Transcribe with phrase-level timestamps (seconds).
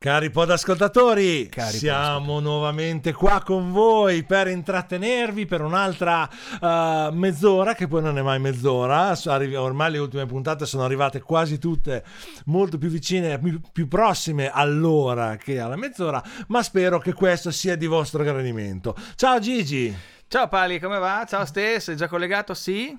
[0.00, 7.88] Cari podascoltatori, Cari siamo nuovamente qua con voi per intrattenervi per un'altra eh, mezz'ora, che
[7.88, 9.18] poi non è mai mezz'ora,
[9.56, 12.04] ormai le ultime puntate sono arrivate quasi tutte
[12.44, 17.74] molto più vicine, più, più prossime all'ora che alla mezz'ora, ma spero che questo sia
[17.74, 18.94] di vostro gradimento.
[19.16, 19.92] Ciao Gigi!
[20.28, 21.26] Ciao Pali, come va?
[21.28, 22.54] Ciao Ste, sei già collegato?
[22.54, 22.96] Sì?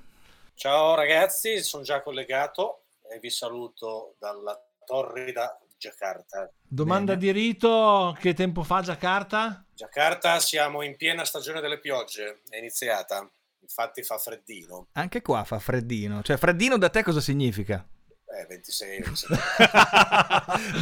[0.53, 6.51] Ciao ragazzi, sono già collegato e vi saluto dalla torrida Giacarta.
[6.61, 7.31] Domanda Bene.
[7.31, 9.65] di rito, che tempo fa Giacarta?
[9.73, 13.25] Giacarta siamo in piena stagione delle piogge, è iniziata,
[13.61, 16.21] infatti fa freddino, Anche qua fa freddino.
[16.21, 17.87] Cioè, freddino da te cosa significa?
[18.31, 19.39] Eh, 26, 27.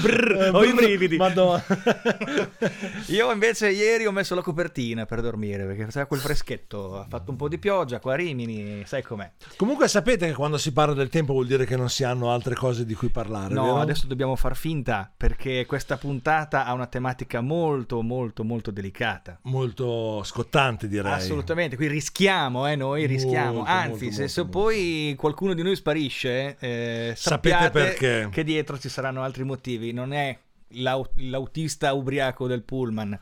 [0.02, 1.18] Brr, ho i brividi.
[1.18, 1.64] Madonna.
[3.08, 7.00] Io invece ieri ho messo la copertina per dormire perché faceva quel freschetto.
[7.00, 9.32] Ha fatto un po' di pioggia qua a Rimini, sai com'è.
[9.56, 12.56] Comunque sapete che quando si parla del tempo vuol dire che non si hanno altre
[12.56, 13.78] cose di cui parlare, No, vero?
[13.78, 19.40] adesso dobbiamo far finta perché questa puntata ha una tematica molto, molto, molto delicata.
[19.44, 21.14] Molto scottante direi.
[21.14, 23.54] Assolutamente, qui rischiamo, eh, noi rischiamo.
[23.58, 24.58] Molto, Anzi, molto, se, molto, se molto.
[24.60, 28.30] poi qualcuno di noi sparisce, eh, Sapete perché.
[28.32, 29.92] che dietro ci saranno altri motivi.
[29.94, 30.38] Non è
[30.70, 33.18] l'au- l'autista ubriaco del pullman.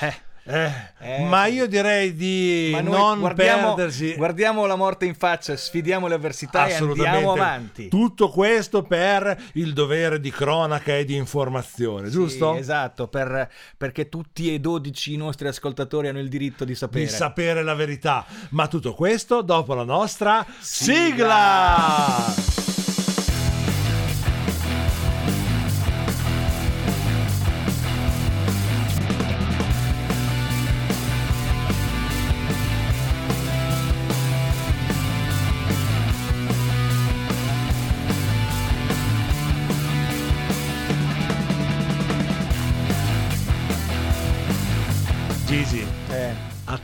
[0.00, 1.52] Eh, Eh, Eh, ma sì.
[1.54, 6.74] io direi di non guardiamo, perdersi guardiamo la morte in faccia, sfidiamo le avversità e
[6.74, 7.88] andiamo avanti.
[7.88, 12.56] tutto questo per il dovere di cronaca e di informazione, Sì, giusto?
[12.56, 17.04] esatto, per- perché tutti e 12 i nostri ascoltatori hanno il diritto di sapere.
[17.06, 18.26] Di sapere la verità.
[18.50, 22.34] Ma tutto questo dopo la nostra Sigla!
[22.34, 22.63] sigla.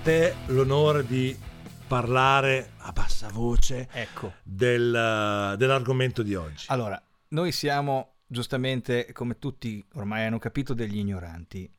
[0.03, 1.37] Te l'onore di
[1.87, 4.33] parlare a bassa voce ecco.
[4.43, 6.65] del- dell'argomento di oggi.
[6.69, 11.71] Allora, noi siamo giustamente, come tutti ormai hanno capito, degli ignoranti.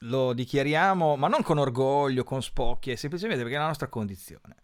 [0.00, 4.56] Lo dichiariamo, ma non con orgoglio, con spocchie, semplicemente perché è la nostra condizione.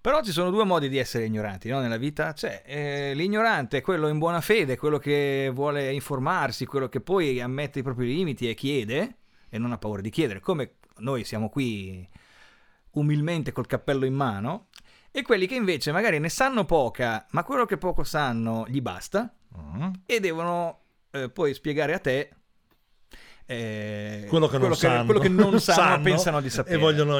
[0.00, 1.80] Però ci sono due modi di essere ignoranti no?
[1.80, 2.34] nella vita.
[2.34, 7.40] C'è eh, l'ignorante, è quello in buona fede, quello che vuole informarsi, quello che poi
[7.40, 9.16] ammette i propri limiti e chiede,
[9.48, 12.08] e non ha paura di chiedere, come noi siamo qui
[12.94, 14.66] umilmente col cappello in mano,
[15.10, 19.32] e quelli che invece magari ne sanno poca, ma quello che poco sanno gli basta,
[19.56, 19.90] Mm.
[20.06, 20.80] e devono
[21.12, 22.28] eh, poi spiegare a te
[23.46, 26.76] eh, quello che non sanno, quello che non sanno, pensano di sapere.
[26.76, 27.18] e vogliono...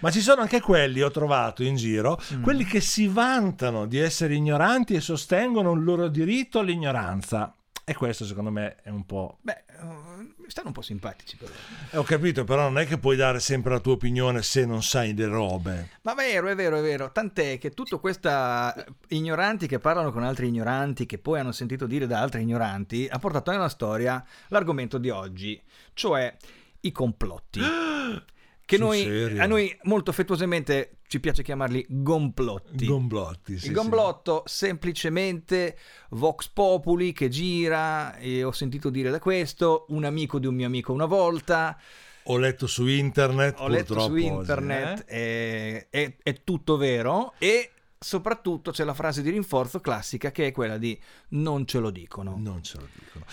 [0.00, 2.42] ma ci sono anche quelli ho trovato in giro Mm.
[2.42, 8.24] quelli che si vantano di essere ignoranti e sostengono il loro diritto all'ignoranza e questo
[8.24, 10.13] secondo me è un po' Beh, eh,
[10.48, 11.52] stanno un po' simpatici però.
[11.90, 14.82] Eh, ho capito però non è che puoi dare sempre la tua opinione se non
[14.82, 17.10] sai le robe Ma vero, è vero, è vero.
[17.12, 21.86] Tant'è che tutto questa eh, ignoranti che parlano con altri ignoranti, che poi hanno sentito
[21.86, 25.60] dire da altri ignoranti, ha portato nella storia l'argomento di oggi,
[25.92, 26.34] cioè
[26.80, 27.60] i complotti.
[28.66, 32.86] Che noi, a noi molto affettuosamente ci piace chiamarli gomplotti.
[32.86, 35.76] gomblotti sì, Il gomblotto semplicemente
[36.10, 40.66] Vox Populi che gira e ho sentito dire da questo, un amico di un mio
[40.66, 42.22] amico una volta, sì.
[42.24, 45.86] ho letto su internet ho letto su oggi, internet, eh.
[45.90, 50.52] è, è- è tutto vero e soprattutto c'è la frase di rinforzo classica che è
[50.52, 50.98] quella di
[51.28, 52.34] non ce lo dicono.
[52.38, 53.24] non ce lo dicono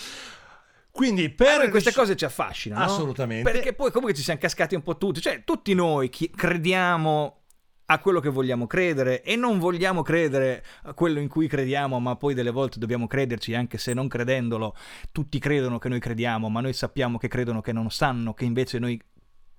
[0.92, 2.86] quindi per noi queste cose ci affascinano.
[2.86, 2.92] no?
[2.92, 3.50] Assolutamente.
[3.50, 5.22] Perché poi comunque ci siamo cascati un po' tutti.
[5.22, 7.38] Cioè, tutti noi chi- crediamo
[7.86, 12.16] a quello che vogliamo credere e non vogliamo credere a quello in cui crediamo, ma
[12.16, 14.76] poi delle volte dobbiamo crederci anche se non credendolo
[15.12, 18.80] tutti credono che noi crediamo, ma noi sappiamo che credono che non sanno che invece
[18.80, 19.00] noi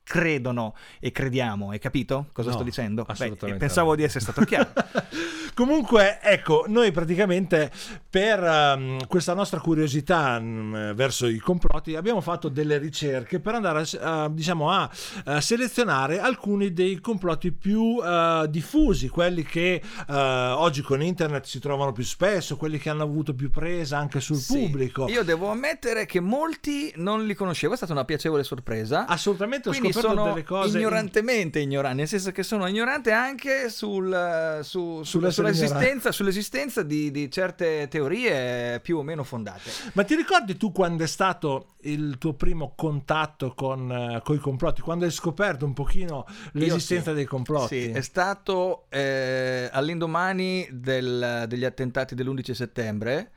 [0.05, 3.05] credono e crediamo, hai capito cosa No, sto dicendo?
[3.05, 3.97] Beh, assolutamente pensavo no.
[3.97, 4.73] di essere stato chiaro.
[5.55, 7.71] Comunque, ecco, noi praticamente
[8.09, 13.85] per ehm, questa nostra curiosità mm, verso i complotti abbiamo fatto delle ricerche per andare
[14.01, 14.91] a, a, diciamo, a,
[15.27, 21.61] eh, selezionare alcuni dei complotti più eh, diffusi, quelli che eh, oggi con internet si
[21.61, 25.07] trovano più spesso, quelli che hanno avuto più presa anche sul Sì, pubblico.
[25.09, 29.07] Io devo ammettere che molti non li conoscevo, è stata una piacevole sorpresa.
[29.07, 34.61] Assolutamente ho Quindi scoperto sono cose ignorantemente ignorante, nel senso che sono ignorante anche sul,
[34.63, 39.71] su- su- Sull'essere sull'esistenza, sull'esistenza di, di certe teorie più o meno fondate.
[39.95, 44.81] Ma ti ricordi tu quando è stato il tuo primo contatto con i complotti?
[44.81, 47.17] Quando hai scoperto un pochino l'esistenza sì.
[47.17, 47.81] dei complotti?
[47.83, 53.31] Sì, è stato eh, all'indomani del- degli attentati dell'11 settembre,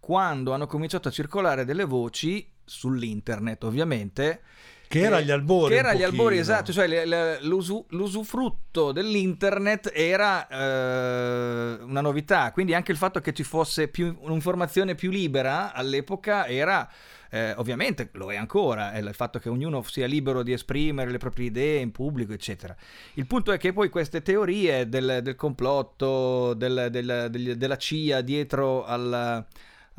[0.00, 4.42] quando hanno cominciato a circolare delle voci sull'internet ovviamente
[4.90, 5.72] che era agli albori.
[5.72, 12.90] Che era agli albori, esatto, cioè l'usu, l'usufrutto dell'internet era eh, una novità, quindi anche
[12.90, 16.90] il fatto che ci fosse più, un'informazione più libera all'epoca era...
[17.32, 21.18] Eh, ovviamente lo è ancora, è il fatto che ognuno sia libero di esprimere le
[21.18, 22.74] proprie idee in pubblico, eccetera.
[23.14, 28.84] Il punto è che poi queste teorie del, del complotto, del, del, della CIA dietro
[28.84, 29.46] al,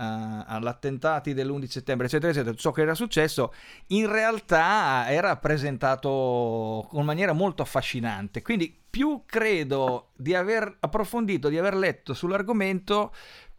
[0.02, 3.54] all'attentati dell'11 settembre, eccetera, eccetera, ciò che era successo,
[3.88, 8.42] in realtà era presentato in maniera molto affascinante.
[8.42, 13.14] Quindi più credo di aver approfondito, di aver letto sull'argomento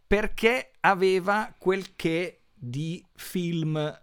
[0.05, 4.01] perché aveva quel che di film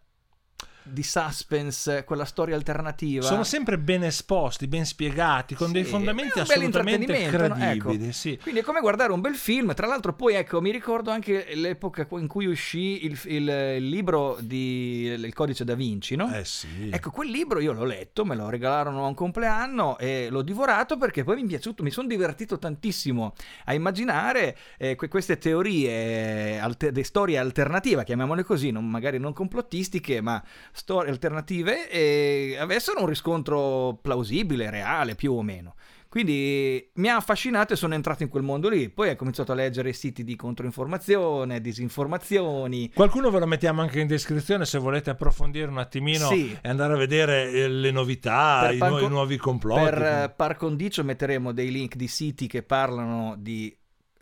[0.83, 3.25] di suspense, quella storia alternativa.
[3.25, 7.79] Sono sempre ben esposti, ben spiegati, con sì, dei fondamenti assolutamente credibili.
[7.79, 7.95] No?
[7.97, 8.13] Ecco.
[8.13, 8.39] Sì.
[8.41, 9.75] Quindi è come guardare un bel film.
[9.75, 14.39] Tra l'altro, poi ecco, mi ricordo anche l'epoca in cui uscì il, il, il libro
[14.41, 16.35] di Il codice da Vinci, no?
[16.35, 16.91] Eh sì.
[16.91, 20.97] Ecco, quel libro io l'ho letto, me lo regalarono a un compleanno e l'ho divorato
[20.97, 23.35] perché poi mi è piaciuto, mi sono divertito tantissimo
[23.65, 30.21] a immaginare eh, queste teorie, alter, di storia alternativa, chiamiamole così, non, magari non complottistiche,
[30.21, 35.75] ma storie alternative e avessero un riscontro plausibile, reale, più o meno.
[36.11, 38.91] Quindi mi ha affascinato e sono entrato in quel mondo lì.
[38.91, 42.91] Poi ho cominciato a leggere i siti di controinformazione, disinformazioni.
[42.93, 46.59] Qualcuno ve lo mettiamo anche in descrizione se volete approfondire un attimino sì.
[46.61, 49.85] e andare a vedere eh, le novità, i, nu- con- i, nuovi complotti.
[49.85, 53.73] Per uh, par condicio metteremo dei link di siti che parlano di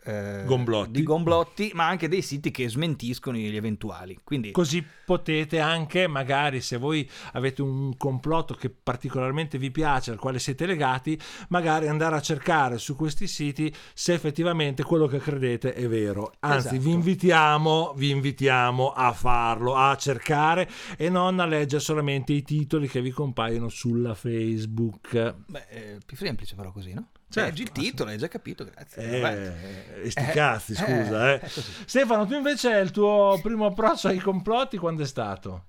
[0.03, 0.91] eh, Gomblotti.
[0.91, 4.19] di Gomblotti, ma anche dei siti che smentiscono gli eventuali.
[4.23, 4.51] Quindi...
[4.51, 10.39] Così potete anche, magari se voi avete un complotto che particolarmente vi piace, al quale
[10.39, 11.19] siete legati,
[11.49, 16.33] magari andare a cercare su questi siti se effettivamente quello che credete è vero.
[16.39, 16.81] Anzi, esatto.
[16.81, 22.87] vi, invitiamo, vi invitiamo a farlo, a cercare e non a leggere solamente i titoli
[22.87, 25.35] che vi compaiono sulla Facebook.
[25.47, 27.09] Beh, è più semplice però così, no?
[27.31, 29.03] Certo, Leggi il titolo, hai già capito, grazie.
[29.03, 31.33] Eh, e sti eh, cazzi, scusa.
[31.33, 31.49] Eh, eh.
[31.85, 35.65] Stefano, tu invece il tuo primo approccio ai complotti quando è stato?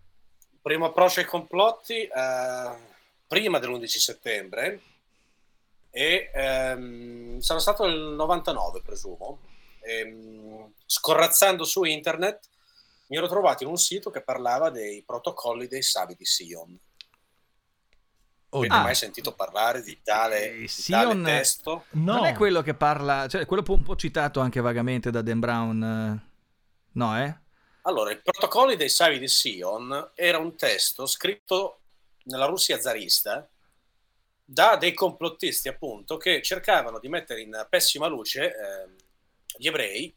[0.63, 2.77] Primo approccio ai complotti eh,
[3.27, 4.81] prima dell'11 settembre
[5.91, 9.41] e ehm, sarà stato il 99, presumo.
[9.83, 12.49] E, ehm, scorrazzando su internet
[13.09, 16.79] mi ero trovato in un sito che parlava dei protocolli dei savi di Sion
[18.53, 18.83] Avete ah.
[18.83, 21.85] mai sentito parlare di tale, eh, di Sion, tale testo?
[21.91, 22.15] No.
[22.15, 25.83] Non è quello che parla, cioè quello un po' citato anche vagamente da Dan Brown,
[25.83, 26.29] eh,
[26.93, 27.39] no eh?
[27.83, 31.79] Allora, i protocolli dei Savi di Sion era un testo scritto
[32.25, 33.49] nella Russia zarista
[34.45, 38.89] da dei complottisti appunto che cercavano di mettere in pessima luce eh,
[39.57, 40.13] gli ebrei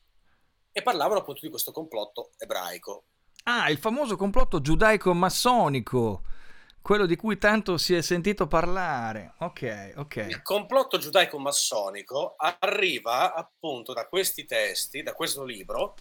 [0.71, 3.03] e parlavano appunto di questo complotto ebraico.
[3.43, 6.23] Ah, il famoso complotto giudaico-massonico
[6.83, 9.35] quello di cui tanto si è sentito parlare.
[9.39, 10.15] Ok, ok.
[10.27, 15.95] Il complotto giudaico-massonico arriva appunto da questi testi, da questo libro,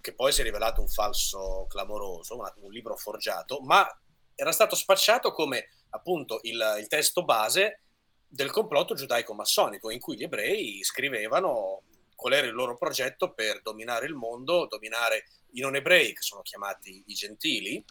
[0.00, 3.88] che poi si è rivelato un falso clamoroso, un libro forgiato, ma
[4.34, 7.82] era stato spacciato come appunto il, il testo base
[8.26, 11.82] del complotto giudaico-massonico, in cui gli ebrei scrivevano
[12.16, 16.42] qual era il loro progetto per dominare il mondo, dominare i non ebrei, che sono
[16.42, 17.84] chiamati i gentili,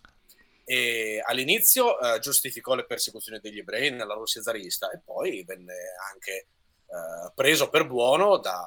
[0.65, 5.75] e all'inizio eh, giustificò le persecuzioni degli ebrei nella Russia zarista e poi venne
[6.11, 8.65] anche eh, preso per buono da,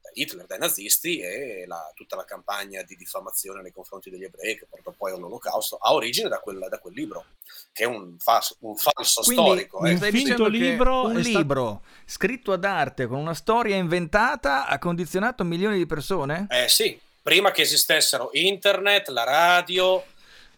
[0.00, 4.56] da, Hitler, dai nazisti e la, tutta la campagna di diffamazione nei confronti degli ebrei
[4.56, 7.24] che portò poi all'olocausto ha origine da quel, da quel libro
[7.72, 9.84] che è un, fa- un falso Quindi, storico.
[9.84, 9.96] Eh.
[9.96, 12.04] Stai dicendo libro un libro stato...
[12.04, 16.46] scritto ad arte con una storia inventata ha condizionato milioni di persone?
[16.48, 20.04] Eh sì, prima che esistessero internet, la radio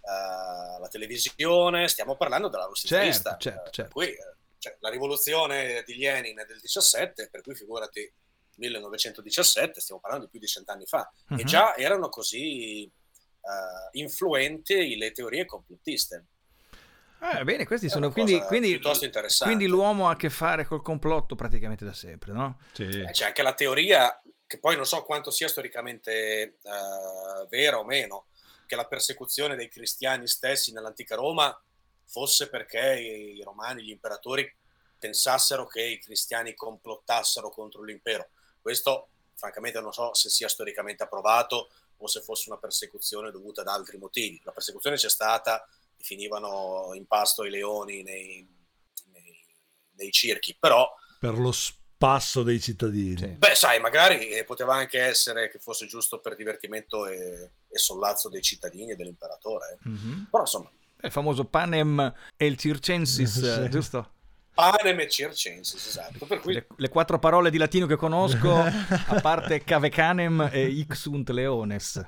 [0.02, 3.92] uh, la televisione, stiamo parlando della Russia certo, certo, certo.
[3.92, 8.12] Cui, eh, cioè, la rivoluzione di Lenin è del 17, per cui figurati
[8.56, 11.38] 1917, stiamo parlando di più di cent'anni fa, uh-huh.
[11.38, 11.47] e mhm.
[11.47, 12.90] già erano così
[13.40, 16.26] uh, influenti le teorie complottiste.
[17.25, 18.80] Ah, bene, questi sono quindi, quindi,
[19.38, 22.59] quindi, l'uomo ha a che fare col complotto praticamente da sempre, no?
[22.73, 22.82] Sì.
[22.82, 27.85] Eh, c'è anche la teoria, che poi non so quanto sia storicamente uh, vera o
[27.85, 28.26] meno,
[28.73, 31.62] che la persecuzione dei cristiani stessi nell'antica Roma
[32.07, 34.50] fosse perché i romani, gli imperatori,
[34.99, 38.31] pensassero che i cristiani complottassero contro l'impero.
[38.62, 43.69] Questo, francamente, non so se sia storicamente approvato o se fosse una persecuzione dovuta ad
[43.69, 44.41] altri motivi.
[44.43, 48.49] La persecuzione c'è stata, finivano in pasto i leoni nei,
[49.11, 49.45] nei,
[49.97, 50.91] nei circhi, però...
[51.21, 51.52] Per lo
[52.02, 53.16] passo dei cittadini.
[53.16, 53.26] Sì.
[53.28, 58.28] Beh, sai, magari eh, poteva anche essere che fosse giusto per divertimento e, e sollazzo
[58.28, 59.78] dei cittadini e dell'imperatore.
[59.88, 60.23] Mm-hmm.
[60.25, 60.68] Però insomma...
[61.00, 63.68] Il famoso panem e il circensis, sì.
[63.68, 64.14] giusto?
[64.54, 66.26] Panem e circensis, esatto.
[66.26, 66.54] Per cui...
[66.54, 72.04] le, le, quattro parole di latino che conosco, a parte cave canem e ixunt leones.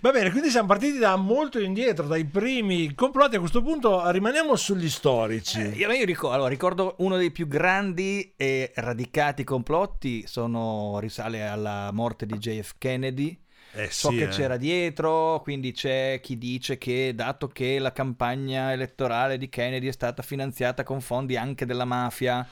[0.00, 3.36] Va bene, quindi siamo partiti da molto indietro, dai primi complotti.
[3.36, 5.60] A questo punto rimaniamo sugli storici.
[5.60, 11.46] Eh, io, io ricordo, allora, ricordo, uno dei più grandi e radicati complotti, sono, risale
[11.46, 13.45] alla morte di JF Kennedy.
[13.76, 14.28] Eh so sì, che eh.
[14.28, 19.92] c'era dietro, quindi c'è chi dice che dato che la campagna elettorale di Kennedy è
[19.92, 22.48] stata finanziata con fondi anche della mafia,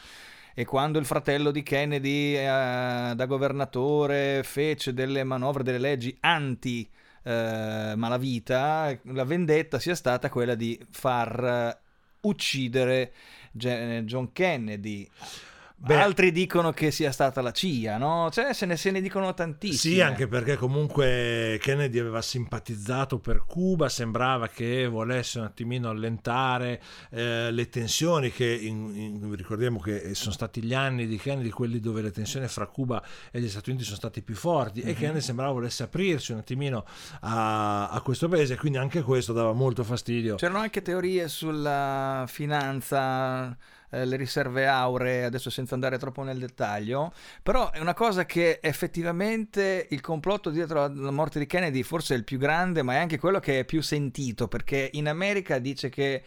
[0.52, 6.88] e quando il fratello di Kennedy eh, da governatore fece delle manovre, delle leggi anti
[7.24, 11.78] eh, malavita, la vendetta sia stata quella di far
[12.22, 13.12] uh, uccidere
[13.50, 15.08] John Kennedy.
[15.76, 18.30] Beh, Altri dicono che sia stata la CIA, no?
[18.30, 19.94] Cioè, se ne, se ne dicono tantissimi.
[19.94, 26.80] Sì, anche perché comunque Kennedy aveva simpatizzato per Cuba, sembrava che volesse un attimino allentare
[27.10, 31.80] eh, le tensioni che in, in, ricordiamo che sono stati gli anni di Kennedy quelli
[31.80, 34.88] dove le tensioni fra Cuba e gli Stati Uniti sono state più forti mm-hmm.
[34.88, 34.98] e mhm.
[34.98, 36.86] Kennedy sembrava volesse aprirsi un attimino
[37.20, 40.36] a, a questo paese, quindi anche questo dava molto fastidio.
[40.36, 43.54] C'erano anche teorie sulla finanza
[43.94, 48.58] eh, le riserve auree, adesso senza andare troppo nel dettaglio, però è una cosa che
[48.60, 52.98] effettivamente il complotto dietro alla morte di Kennedy forse è il più grande, ma è
[52.98, 56.22] anche quello che è più sentito, perché in America dice che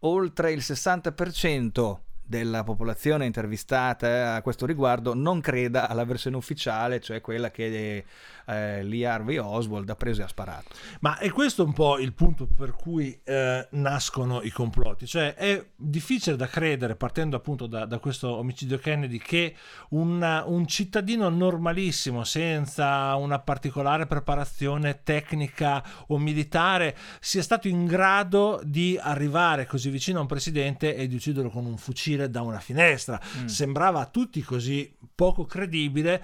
[0.00, 7.20] oltre il 60% della popolazione intervistata a questo riguardo non creda alla versione ufficiale, cioè
[7.20, 8.04] quella che
[8.46, 10.70] eh, Lee Harvey Oswald ha preso e ha sparato.
[11.00, 15.64] Ma è questo un po' il punto per cui eh, nascono i complotti, cioè è
[15.76, 19.54] difficile da credere, partendo appunto da, da questo omicidio Kennedy, che
[19.90, 28.60] una, un cittadino normalissimo, senza una particolare preparazione tecnica o militare, sia stato in grado
[28.64, 32.60] di arrivare così vicino a un presidente e di ucciderlo con un fucile da una
[32.60, 33.20] finestra.
[33.38, 33.46] Mm.
[33.46, 36.22] Sembrava a tutti così poco credibile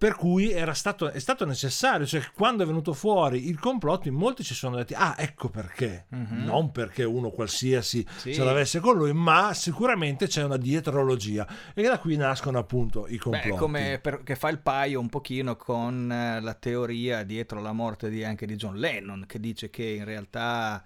[0.00, 4.14] per cui era stato, è stato necessario, cioè quando è venuto fuori il complotto in
[4.14, 6.42] molti ci sono detti ah ecco perché, mm-hmm.
[6.42, 8.32] non perché uno qualsiasi sì.
[8.32, 13.18] ce l'avesse con lui, ma sicuramente c'è una dietrologia e da qui nascono appunto i
[13.18, 13.50] complotti.
[13.50, 17.72] Beh, come per, che fa il paio un pochino con eh, la teoria dietro la
[17.72, 20.82] morte di, anche di John Lennon che dice che in realtà...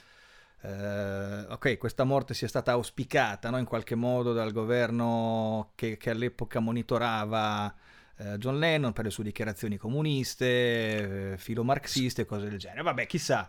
[0.65, 6.09] Uh, ok, questa morte sia stata auspicata no, in qualche modo dal governo che, che
[6.09, 7.84] all'epoca monitorava eh,
[8.39, 12.83] John Lennon per le sue dichiarazioni comuniste, eh, filomarxiste e cose del genere.
[12.83, 13.49] Vabbè, chissà.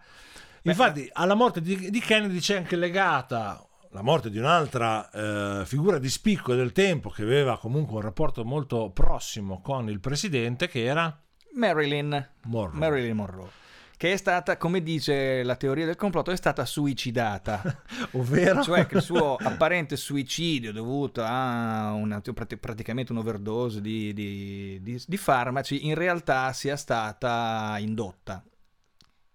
[0.64, 6.00] Infatti, alla morte di, di Kennedy c'è anche legata la morte di un'altra eh, figura
[6.00, 10.84] di spicco del tempo che aveva comunque un rapporto molto prossimo con il presidente, che
[10.84, 11.18] era
[11.54, 12.78] Marilyn Monroe.
[12.78, 13.64] Marilyn Monroe
[13.98, 17.84] che è stata, come dice la teoria del complotto, è stata suicidata.
[18.14, 18.62] Ovvero?
[18.62, 22.22] Cioè che il suo apparente suicidio dovuto a una,
[22.60, 28.44] praticamente un'overdose di, di, di, di farmaci in realtà sia stata indotta.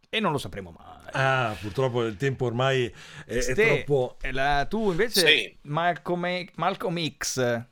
[0.09, 1.09] E non lo sapremo mai.
[1.13, 2.93] Ah, purtroppo il tempo ormai
[3.25, 4.17] è, Ste, è troppo...
[4.33, 5.57] La, tu invece, sì.
[5.63, 7.65] Malcolm, Malcolm X...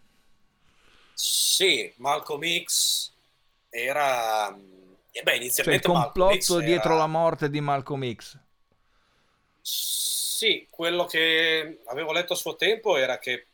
[1.20, 3.10] Sì, Malcolm X
[3.70, 4.56] era
[5.18, 7.00] e beh, inizialmente cioè, il complotto dietro era...
[7.00, 8.38] la morte di Malcolm X.
[9.60, 13.48] Sì, quello che avevo letto a suo tempo era che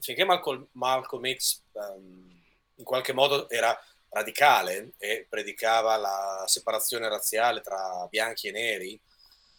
[0.00, 2.42] finché Malcolm, Malcolm X um,
[2.74, 3.78] in qualche modo era
[4.08, 9.00] radicale e predicava la separazione razziale tra bianchi e neri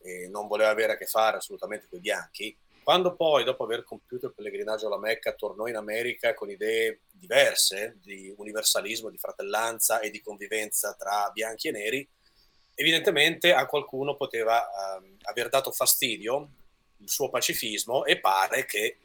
[0.01, 3.83] e non voleva avere a che fare assolutamente con i bianchi, quando poi, dopo aver
[3.83, 10.01] compiuto il pellegrinaggio alla Mecca, tornò in America con idee diverse di universalismo, di fratellanza
[10.01, 12.07] e di convivenza tra bianchi e neri,
[12.75, 16.51] evidentemente a qualcuno poteva eh, aver dato fastidio
[16.97, 18.97] il suo pacifismo e pare che eh,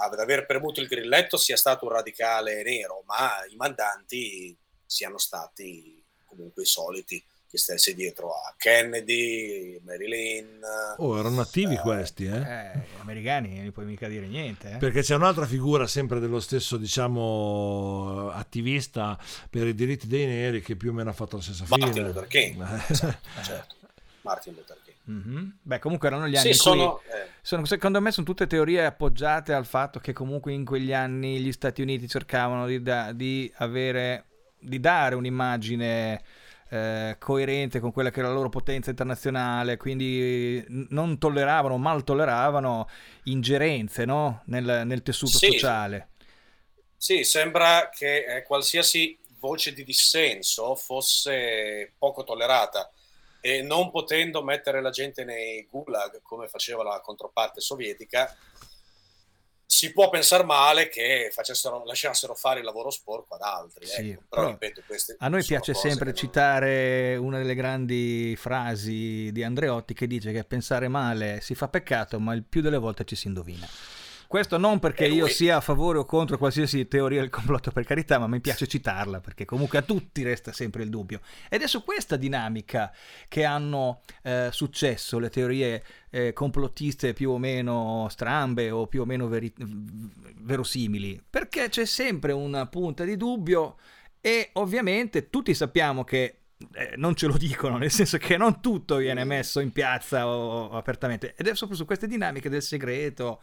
[0.00, 4.56] ad aver premuto il grilletto sia stato un radicale nero, ma i mandanti
[4.86, 7.22] siano stati comunque i soliti
[7.54, 10.60] che stesse dietro a Kennedy, Marilyn.
[10.96, 12.36] Oh, erano attivi eh, questi, eh?
[12.36, 12.80] eh?
[13.00, 14.72] Americani, non puoi mica dire niente.
[14.72, 14.76] Eh?
[14.78, 19.16] Perché c'è un'altra figura sempre dello stesso, diciamo, attivista
[19.48, 22.06] per i diritti dei neri che più o meno ha fatto la stessa Martin fine.
[22.06, 22.86] Luther King.
[22.92, 23.74] certo, certo.
[24.22, 24.96] Martin Luther King.
[25.10, 25.48] Mm-hmm.
[25.62, 27.28] Beh, comunque erano gli anni sì, sono, cui, eh.
[27.40, 31.52] sono, secondo me sono tutte teorie appoggiate al fatto che comunque in quegli anni gli
[31.52, 34.24] Stati Uniti cercavano di, da, di avere
[34.58, 36.22] di dare un'immagine
[36.70, 42.88] eh, coerente con quella che era la loro potenza internazionale, quindi non tolleravano, mal tolleravano
[43.24, 44.42] ingerenze no?
[44.46, 45.52] nel, nel, tessuto sì.
[45.52, 46.08] sociale.
[46.96, 52.90] Sì, sembra che eh, qualsiasi voce di dissenso fosse poco tollerata
[53.42, 58.34] e non potendo mettere la gente nei gulag come faceva la controparte sovietica,
[59.66, 61.32] si può pensare male che
[61.84, 63.86] lasciassero fare il lavoro sporco ad altri.
[63.86, 64.22] Sì, ecco.
[64.28, 64.82] però, però, ripeto,
[65.18, 66.14] a noi piace sempre non...
[66.14, 72.20] citare una delle grandi frasi di Andreotti che dice che pensare male si fa peccato,
[72.20, 73.68] ma il più delle volte ci si indovina.
[74.26, 78.18] Questo non perché io sia a favore o contro qualsiasi teoria del complotto, per carità,
[78.18, 81.20] ma mi piace citarla perché comunque a tutti resta sempre il dubbio.
[81.48, 82.92] Ed è su questa dinamica
[83.28, 89.04] che hanno eh, successo le teorie eh, complottiste più o meno strambe o più o
[89.04, 89.52] meno veri-
[90.38, 93.76] verosimili, perché c'è sempre una punta di dubbio
[94.20, 96.38] e ovviamente tutti sappiamo che
[96.72, 100.66] eh, non ce lo dicono, nel senso che non tutto viene messo in piazza o,
[100.66, 101.34] o apertamente.
[101.36, 103.42] Ed è proprio su queste dinamiche del segreto.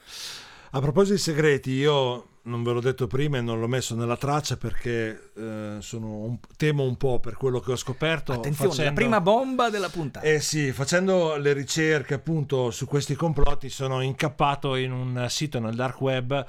[0.74, 4.18] A proposito di segreti, io non ve l'ho detto prima e non l'ho messo nella
[4.18, 8.32] traccia perché eh, un, temo un po' per quello che ho scoperto.
[8.32, 10.26] Attenzione, facendo, la prima bomba della puntata.
[10.26, 15.76] Eh sì, facendo le ricerche appunto su questi complotti sono incappato in un sito nel
[15.76, 16.46] dark web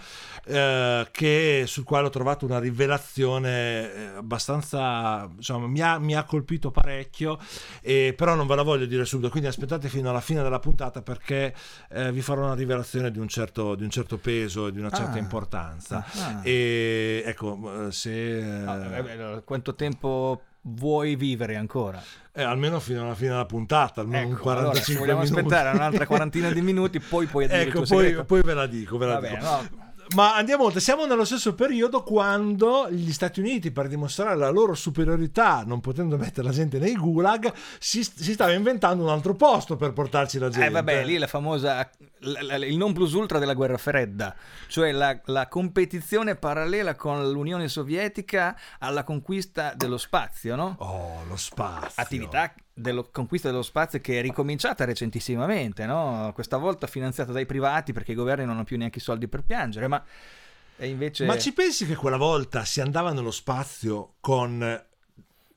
[0.46, 6.24] eh, che, sul quale ho trovato una rivelazione eh, abbastanza, insomma, mi ha, mi ha
[6.24, 7.38] colpito parecchio,
[7.82, 11.02] e, però non ve la voglio dire subito, quindi aspettate fino alla fine della puntata
[11.02, 11.54] perché
[11.90, 14.90] eh, vi farò una rivelazione di un certo, di un certo peso e di una
[14.90, 15.18] certa ah.
[15.18, 16.04] importanza abbastanza.
[16.38, 16.40] Ah.
[16.42, 18.64] E ecco, se...
[18.66, 22.02] Ah, eh, quanto tempo vuoi vivere ancora?
[22.32, 25.54] Eh, almeno fino alla fine della puntata, almeno ecco, un 45 allora, vogliamo minuti.
[25.54, 29.06] aspettare un'altra quarantina di minuti, poi puoi dire ecco, poi, poi, ve la dico, ve
[29.06, 29.34] la dico.
[29.34, 29.90] Bene, no.
[30.14, 34.74] Ma andiamo oltre, siamo nello stesso periodo quando gli Stati Uniti, per dimostrare la loro
[34.74, 39.76] superiorità, non potendo mettere la gente nei gulag, si, si stava inventando un altro posto
[39.76, 40.66] per portarci la gente.
[40.66, 41.90] Eh vabbè, lì la famosa,
[42.20, 44.34] il non plus ultra della guerra fredda,
[44.68, 50.76] cioè la, la competizione parallela con l'Unione Sovietica alla conquista dello spazio, no?
[50.78, 52.02] Oh, lo spazio.
[52.02, 56.30] Attività della conquista dello spazio che è ricominciata recentissimamente, no?
[56.34, 59.42] questa volta finanziata dai privati perché i governi non hanno più neanche i soldi per
[59.42, 60.02] piangere, ma
[60.78, 61.26] invece...
[61.26, 64.84] Ma ci pensi che quella volta si andava nello spazio con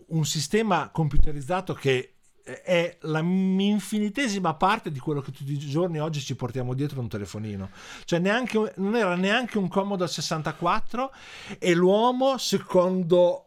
[0.07, 6.19] un sistema computerizzato che è la infinitesima parte di quello che tutti i giorni oggi
[6.19, 7.71] ci portiamo dietro un telefonino.
[8.03, 11.11] Cioè neanche, non era neanche un Commodore 64
[11.57, 13.44] e l'uomo, secondo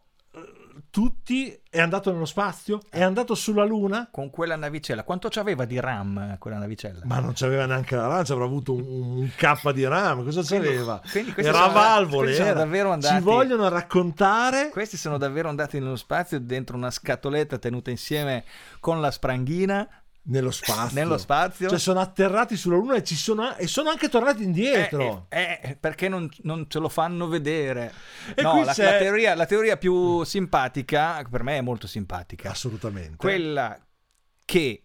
[0.91, 2.81] tutti è andato nello spazio?
[2.89, 4.09] È andato sulla Luna?
[4.11, 5.05] Con quella navicella.
[5.05, 7.01] Quanto c'aveva di RAM quella navicella?
[7.05, 8.83] Ma non c'aveva neanche la RAM, ci avrà avuto un,
[9.19, 10.25] un K di RAM.
[10.25, 11.01] Cosa c'aveva?
[11.11, 12.35] Quindi, quindi era valvole.
[12.35, 12.53] Era.
[12.53, 14.71] Davvero andati, Ci vogliono raccontare.
[14.71, 18.45] Questi sono davvero andati nello spazio dentro una scatoletta tenuta insieme
[18.81, 19.89] con la spranghina
[20.33, 20.99] nello spazio.
[20.99, 21.69] Nello spazio.
[21.69, 25.27] Cioè sono atterrati sulla Luna e, sono, e sono, anche tornati indietro.
[25.29, 27.93] Eh, eh, eh, perché non, non, ce lo fanno vedere.
[28.35, 32.51] E no, la, la, teoria, la, teoria, più simpatica, per me è molto simpatica.
[32.51, 33.17] Assolutamente.
[33.17, 33.79] Quella
[34.45, 34.85] che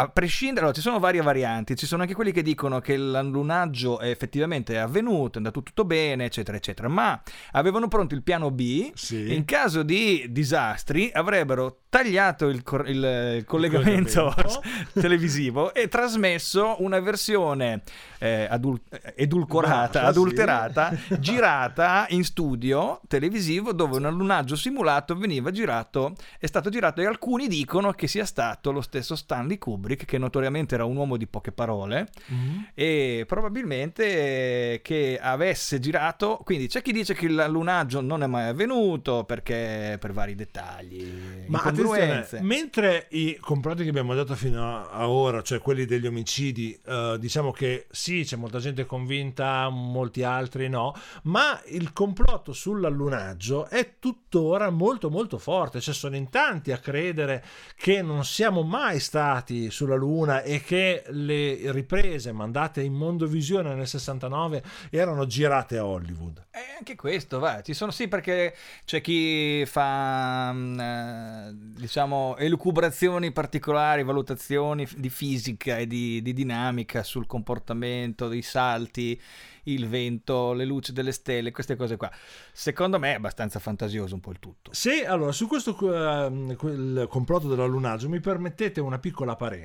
[0.00, 3.98] a prescindere, allora, ci sono varie varianti, ci sono anche quelli che dicono che l'allunaggio
[3.98, 7.20] è effettivamente avvenuto, è andato tutto bene, eccetera, eccetera, ma
[7.52, 9.34] avevano pronto il piano B, sì.
[9.34, 12.96] in caso di disastri avrebbero tagliato il, cor- il,
[13.36, 14.62] il collegamento, collegamento.
[14.98, 17.82] televisivo e trasmesso una versione
[18.20, 18.80] eh, adul-
[19.16, 21.18] edulcorata, Bacia, adulterata, sì.
[21.18, 27.48] girata in studio televisivo dove un allunaggio simulato veniva girato, è stato girato e alcuni
[27.48, 31.52] dicono che sia stato lo stesso Stanley Kubrick, che notoriamente era un uomo di poche
[31.52, 32.58] parole, mm-hmm.
[32.74, 39.24] e probabilmente che avesse girato, quindi c'è chi dice che l'allunaggio non è mai avvenuto
[39.24, 41.46] perché per vari dettagli.
[41.46, 42.40] Ma incongruenze.
[42.42, 47.50] mentre i complotti che abbiamo dato fino a ora, cioè quelli degli omicidi, uh, diciamo
[47.50, 54.70] che sì, c'è molta gente convinta, molti altri no, ma il complotto sull'allunaggio è tuttora
[54.70, 57.44] molto molto forte, cioè sono in tanti a credere
[57.76, 63.88] che non siamo mai stati sulla Luna e che le riprese mandate in Mondovisione nel
[63.88, 66.48] 69 erano girate a Hollywood.
[66.50, 73.32] E anche questo, va, ci sono sì perché c'è chi fa mm, eh, diciamo, elucubrazioni
[73.32, 79.18] particolari, valutazioni di fisica e di, di dinamica sul comportamento dei salti,
[79.64, 82.10] il vento, le luci delle stelle, queste cose qua.
[82.52, 84.72] Secondo me è abbastanza fantasioso un po' il tutto.
[84.74, 89.59] Sì, allora su questo uh, complotto dell'allunaggio mi permettete una piccola parentesi.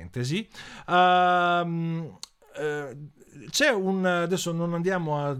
[0.86, 2.18] Uh, uh,
[3.50, 5.36] c'è un adesso non andiamo a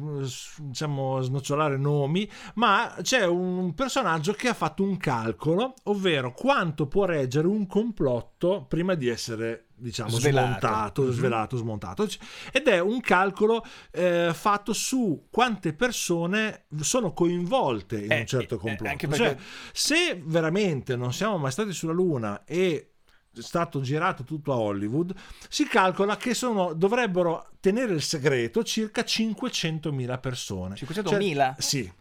[0.59, 7.05] diciamo snocciolare nomi, ma c'è un personaggio che ha fatto un calcolo, ovvero quanto può
[7.05, 10.47] reggere un complotto prima di essere diciamo svelato.
[10.47, 11.13] smontato, mm-hmm.
[11.13, 12.07] svelato, smontato
[12.51, 18.55] ed è un calcolo eh, fatto su quante persone sono coinvolte in eh, un certo
[18.55, 19.05] eh, complotto.
[19.05, 19.17] Eh, perché...
[19.17, 19.37] Cioè,
[19.73, 22.96] se veramente non siamo mai stati sulla Luna e
[23.43, 25.15] stato girato tutto a Hollywood,
[25.49, 30.75] si calcola che sono, dovrebbero tenere il segreto circa 500.000 persone.
[30.75, 31.35] 500.000?
[31.35, 31.93] Cioè, sì.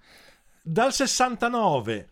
[0.61, 2.09] Dal 69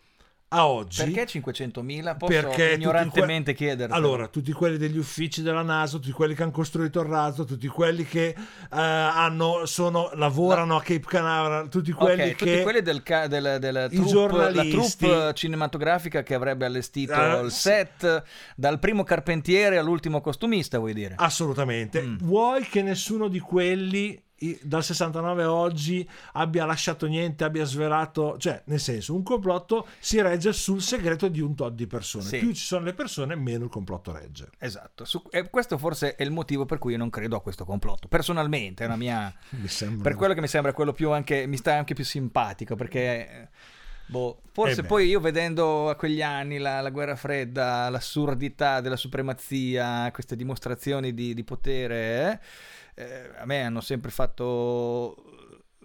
[0.53, 1.03] a oggi.
[1.03, 2.17] Perché 500.000?
[2.17, 3.91] Posso perché ignorantemente que- chiedere.
[3.91, 7.67] Allora, tutti quelli degli uffici della NASA, tutti quelli che hanno costruito il razzo, tutti
[7.67, 10.75] quelli che uh, hanno, sono, lavorano no.
[10.77, 12.45] a Cape Canaveral, tutti quelli okay, che...
[12.45, 14.75] Tutti quelli del, ca- del, del troupe, giornalisti.
[15.07, 18.23] la troupe cinematografica che avrebbe allestito uh, il set,
[18.55, 21.15] dal primo carpentiere all'ultimo costumista, vuoi dire?
[21.17, 22.01] Assolutamente.
[22.01, 22.17] Mm.
[22.19, 24.22] Vuoi che nessuno di quelli
[24.61, 30.21] dal 69 a oggi abbia lasciato niente, abbia svelato, cioè nel senso un complotto si
[30.21, 32.25] regge sul segreto di un tot di persone.
[32.25, 32.39] Sì.
[32.39, 34.49] Più ci sono le persone, meno il complotto regge.
[34.57, 37.65] Esatto, Su, e questo forse è il motivo per cui io non credo a questo
[37.65, 38.07] complotto.
[38.07, 39.33] Personalmente è una mia...
[40.01, 43.49] per quello che mi sembra quello più anche, mi sta anche più simpatico perché...
[44.05, 48.97] Boh, forse eh poi io vedendo a quegli anni la, la, guerra fredda, l'assurdità della
[48.97, 52.39] supremazia, queste dimostrazioni di, di potere, eh,
[52.95, 55.33] eh, a me hanno sempre fatto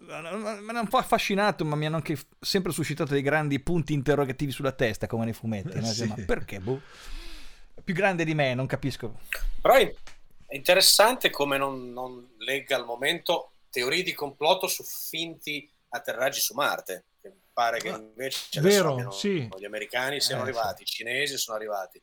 [0.09, 4.53] mi hanno un po' affascinato, ma mi hanno anche sempre suscitato dei grandi punti interrogativi
[4.53, 5.79] sulla testa, come nei fumetti.
[5.79, 5.87] No?
[5.93, 6.07] Sì.
[6.07, 6.61] Ma perché?
[6.61, 6.81] Boh.
[7.85, 9.19] Più grande di me, non capisco.
[9.61, 9.95] Però è
[10.51, 17.05] interessante come non, non legga al momento teorie di complotto su finti atterraggi su Marte.
[17.53, 19.49] pare che ah, invece Vero, sì.
[19.59, 20.83] gli americani siano eh, arrivati, sì.
[20.83, 22.01] i cinesi sono arrivati.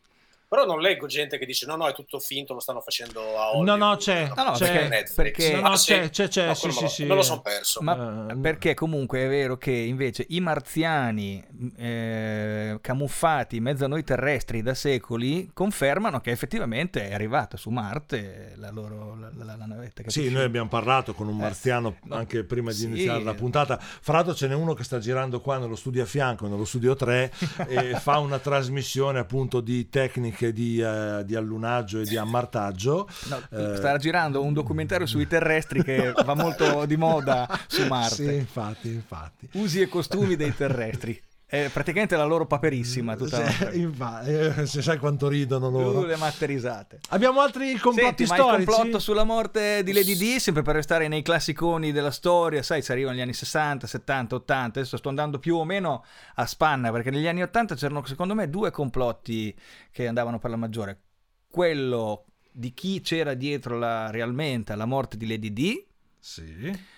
[0.56, 3.50] Però non leggo gente che dice no, no, è tutto finto, lo stanno facendo a
[3.50, 3.78] Hollywood.
[3.78, 4.32] No, no, c'è.
[4.34, 5.52] No, no, c'è perché...
[5.56, 7.04] No, no, ah, c'è, c'è, c'è, no, sì, sì, lo, sì.
[7.04, 7.82] Me lo sono perso.
[7.82, 11.44] Ma uh, perché comunque è vero che invece i marziani
[11.76, 17.70] eh, camuffati in mezzo a noi terrestri da secoli confermano che effettivamente è arrivata su
[17.70, 20.04] Marte la loro la, la, la navetta.
[20.04, 20.24] Capisci?
[20.24, 22.86] Sì, noi abbiamo parlato con un eh, marziano eh, anche prima di sì.
[22.86, 23.78] iniziare la puntata.
[23.78, 26.96] Fra l'altro ce n'è uno che sta girando qua nello studio a fianco, nello studio
[26.96, 27.32] 3,
[27.68, 33.08] e fa una trasmissione appunto di tecniche anche di, uh, di allunaggio e di ammartaggio.
[33.26, 38.16] No, eh, sta girando un documentario sui terrestri che va molto di moda su Marte.
[38.16, 39.50] Sì, infatti, infatti.
[39.54, 41.20] Usi e costumi dei terrestri.
[41.48, 43.16] È praticamente la loro paperissima.
[43.16, 46.00] Tutta se, infatti, eh, se sai quanto ridono loro.
[46.00, 47.00] Uh, le matte risate.
[47.10, 48.62] Abbiamo altri complotti Senti, storici.
[48.62, 52.82] il complotto sulla morte di Lady D, sempre per restare nei classiconi della storia, sai,
[52.82, 54.80] si arrivano gli anni 60, 70, 80.
[54.80, 56.04] Adesso sto andando più o meno
[56.36, 59.56] a spanna perché negli anni 80 c'erano, secondo me, due complotti
[59.92, 61.02] che andavano per la maggiore.
[61.48, 65.86] Quello di chi c'era dietro la, realmente alla morte di Lady D.
[66.20, 66.94] Sì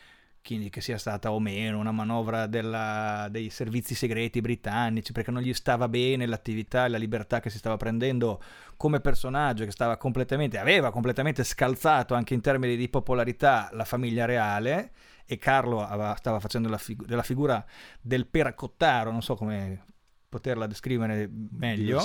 [0.48, 5.42] quindi che sia stata o meno una manovra della, dei servizi segreti britannici, perché non
[5.42, 8.42] gli stava bene l'attività e la libertà che si stava prendendo
[8.78, 14.24] come personaggio, che stava completamente, aveva completamente scalzato anche in termini di popolarità la famiglia
[14.24, 14.92] reale,
[15.26, 17.64] e Carlo aveva, stava facendo la, fig- della figura
[18.02, 19.84] del peracottaro, non so come
[20.30, 22.00] poterla descrivere meglio.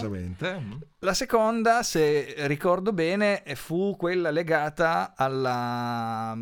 [1.00, 6.36] La seconda, se ricordo bene, fu quella legata alla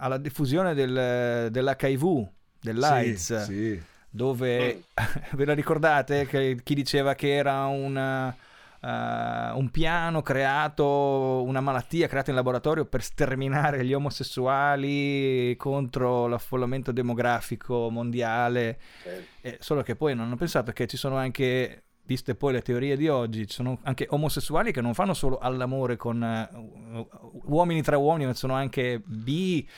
[0.00, 2.28] alla diffusione del, dell'HIV,
[2.60, 3.82] dell'AIDS, sì, sì.
[4.08, 4.84] dove
[5.32, 8.32] ve la ricordate che chi diceva che era un,
[8.82, 16.92] uh, un piano creato, una malattia creata in laboratorio per sterminare gli omosessuali contro l'affollamento
[16.92, 19.48] demografico mondiale, sì.
[19.48, 22.96] eh, solo che poi non hanno pensato che ci sono anche viste poi le teorie
[22.96, 27.08] di oggi, ci sono anche omosessuali che non fanno solo all'amore con uh,
[27.44, 29.68] uomini tra uomini, ma sono anche bi,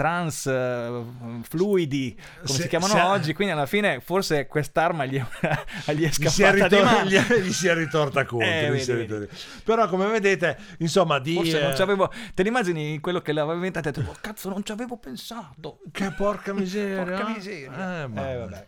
[0.00, 5.20] trans, uh, fluidi, come se, si chiamano se, oggi, quindi alla fine forse quest'arma gli,
[5.92, 8.48] gli è scappata gli si è, ritor- gli, gli si è ritorta contro.
[8.48, 9.28] Eh, vedi, vedi.
[9.62, 11.34] Però come vedete, insomma, di...
[11.34, 11.62] Forse eh...
[11.64, 12.10] non ci avevo...
[12.32, 15.80] Te immagini quello che l'aveva inventato e detto, oh, cazzo, non ci avevo pensato.
[15.92, 17.02] Che porca miseria.
[17.02, 18.00] porca miseria.
[18.00, 18.66] Eh, eh vabbè.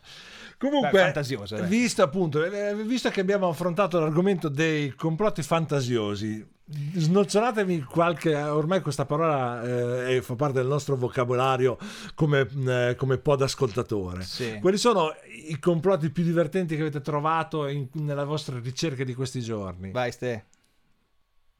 [0.59, 8.35] Comunque, Beh, visto, appunto, eh, visto che abbiamo affrontato l'argomento dei complotti fantasiosi, snocciolatemi qualche,
[8.35, 11.77] ormai questa parola eh, fa parte del nostro vocabolario
[12.15, 14.23] come, eh, come pod ascoltatore.
[14.23, 14.59] Sì.
[14.61, 15.15] Quali sono
[15.47, 19.91] i complotti più divertenti che avete trovato in, nella vostra ricerca di questi giorni?
[19.91, 20.47] Vai, Ste.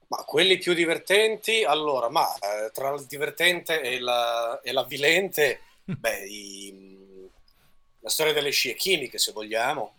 [0.09, 6.25] Ma quelli più divertenti, allora, ma eh, tra il divertente e, la, e l'avvilente, beh,
[6.27, 6.91] i
[8.03, 9.95] la storia delle scie chimiche, se vogliamo,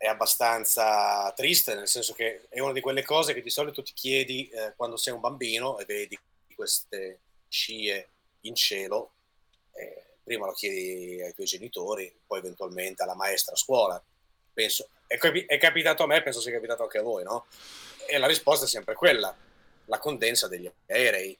[0.00, 3.92] è abbastanza triste, nel senso che è una di quelle cose che di solito ti
[3.92, 6.18] chiedi eh, quando sei un bambino e vedi
[6.54, 8.08] queste scie
[8.40, 9.12] in cielo,
[9.72, 14.02] eh, prima lo chiedi ai tuoi genitori, poi eventualmente alla maestra a scuola.
[14.54, 17.44] Penso, è, è capitato a me, penso sia capitato anche a voi, no?
[18.08, 19.36] E la risposta è sempre quella,
[19.84, 21.38] la condensa degli aerei.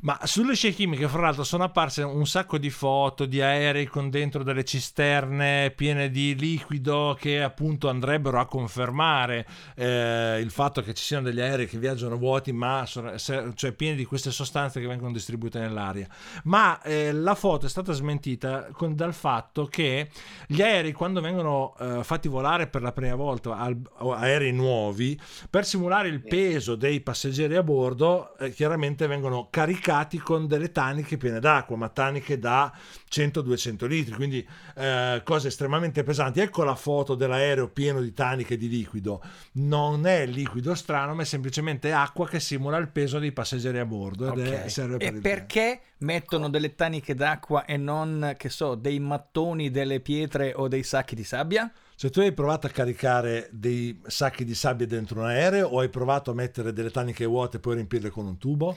[0.00, 4.10] Ma sulle scie chimiche, fra l'altro, sono apparse un sacco di foto di aerei con
[4.10, 10.94] dentro delle cisterne piene di liquido che appunto andrebbero a confermare eh, il fatto che
[10.94, 15.10] ci siano degli aerei che viaggiano vuoti, ma cioè pieni di queste sostanze che vengono
[15.10, 16.06] distribuite nell'aria.
[16.44, 20.10] Ma eh, la foto è stata smentita con, dal fatto che
[20.46, 25.18] gli aerei, quando vengono eh, fatti volare per la prima volta, al, aerei nuovi,
[25.50, 30.70] per simulare il peso dei passeggeri a bordo, eh, chiaramente vengono caricati caricati con delle
[30.70, 32.70] taniche piene d'acqua, ma taniche da
[33.10, 34.46] 100-200 litri, quindi
[34.76, 36.40] eh, cose estremamente pesanti.
[36.40, 39.22] Ecco la foto dell'aereo pieno di taniche di liquido.
[39.52, 43.86] Non è liquido strano, ma è semplicemente acqua che simula il peso dei passeggeri a
[43.86, 44.30] bordo.
[44.30, 44.70] Okay.
[44.70, 50.52] Per e perché mettono delle taniche d'acqua e non, che so, dei mattoni, delle pietre
[50.54, 51.72] o dei sacchi di sabbia?
[51.94, 55.88] Se tu hai provato a caricare dei sacchi di sabbia dentro un aereo o hai
[55.88, 58.76] provato a mettere delle taniche vuote e poi riempirle con un tubo?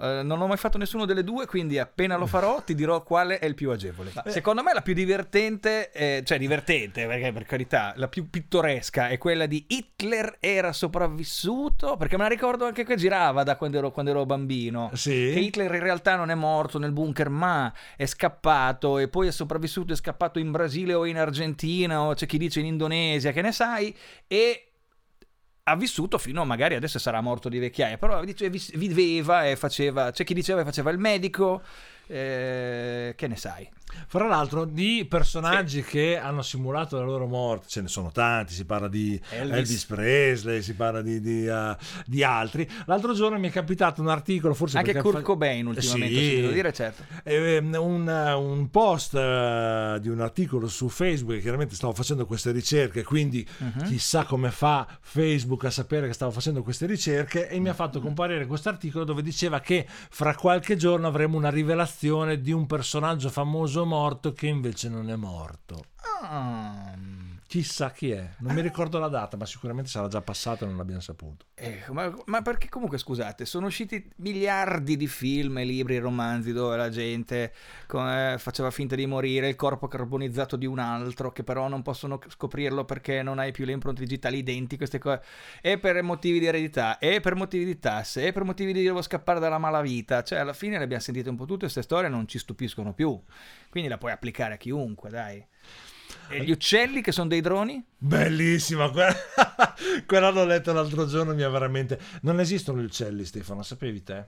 [0.00, 3.38] Uh, non ho mai fatto nessuno delle due, quindi appena lo farò ti dirò quale
[3.38, 4.10] è il più agevole.
[4.14, 4.30] Beh.
[4.30, 9.18] Secondo me la più divertente, eh, cioè divertente perché per carità, la più pittoresca è
[9.18, 13.90] quella di Hitler era sopravvissuto, perché me la ricordo anche che girava da quando ero,
[13.90, 14.90] quando ero bambino.
[14.94, 15.32] Sì.
[15.34, 19.32] Che Hitler in realtà non è morto nel bunker, ma è scappato e poi è
[19.32, 23.42] sopravvissuto, è scappato in Brasile o in Argentina o c'è chi dice in Indonesia, che
[23.42, 23.94] ne sai,
[24.26, 24.69] e
[25.70, 30.24] ha vissuto fino a magari adesso sarà morto di vecchiaia, però viveva e faceva, c'è
[30.24, 31.62] chi diceva che faceva il medico,
[32.06, 33.68] eh, che ne sai?
[34.06, 35.88] Fra l'altro, di personaggi sì.
[35.88, 39.84] che hanno simulato la loro morte, ce ne sono tanti, si parla di Elvis, Elvis
[39.86, 41.76] Presley, si parla di, di, uh,
[42.06, 42.68] di, altri.
[42.86, 45.22] L'altro giorno mi è capitato un articolo, forse anche Kurt fa...
[45.22, 47.04] Cobain ultimamente, sì, devo dire, certo.
[47.22, 53.02] Eh, un, un, post uh, di un articolo su Facebook, chiaramente stavo facendo queste ricerche,
[53.02, 53.84] quindi uh-huh.
[53.84, 58.00] chissà come fa Facebook a sapere che stavo facendo queste ricerche e mi ha fatto
[58.00, 63.28] comparire questo articolo dove diceva che fra qualche giorno avremo una rivelazione di un personaggio
[63.28, 65.84] famoso morto che invece non è morto.
[66.22, 66.94] Ah.
[67.50, 70.76] Chissà chi è, non mi ricordo la data, ma sicuramente sarà già passato e non
[70.76, 71.46] l'abbiamo saputo.
[71.56, 76.90] Eh, ma, ma, perché comunque scusate, sono usciti miliardi di film, libri, romanzi dove la
[76.90, 77.52] gente
[77.92, 82.20] eh, faceva finta di morire, il corpo carbonizzato di un altro, che però non possono
[82.24, 85.20] scoprirlo perché non hai più le impronte digitali identiche, queste cose,
[85.60, 89.02] e per motivi di eredità, e per motivi di tasse, e per motivi di devo
[89.02, 92.28] scappare dalla malavita, cioè alla fine le abbiamo sentite un po' tutte queste storie, non
[92.28, 93.20] ci stupiscono più,
[93.70, 95.44] quindi la puoi applicare a chiunque, dai.
[96.30, 97.84] E gli uccelli che sono dei droni?
[97.98, 99.14] Bellissima, quella,
[100.06, 101.98] quella l'ho letto l'altro giorno, mi ha veramente...
[102.22, 104.26] Non esistono gli uccelli, Stefano, sapevi te?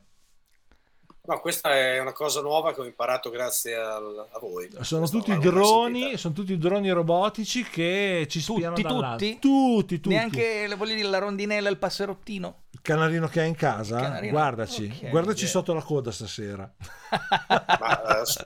[1.24, 4.68] No, questa è una cosa nuova che ho imparato grazie al, a voi.
[4.80, 9.38] Sono tutti droni, sono tutti droni robotici che ci spiano tutti, tutti?
[9.38, 10.08] tutti, tutti.
[10.08, 12.64] Neanche voglio dire, la rondinella e il passerottino.
[12.70, 14.18] Il canarino che hai in casa?
[14.20, 15.50] Guardaci, okay, guardaci yeah.
[15.50, 16.68] sotto la coda stasera.
[17.48, 18.44] Ma, uh,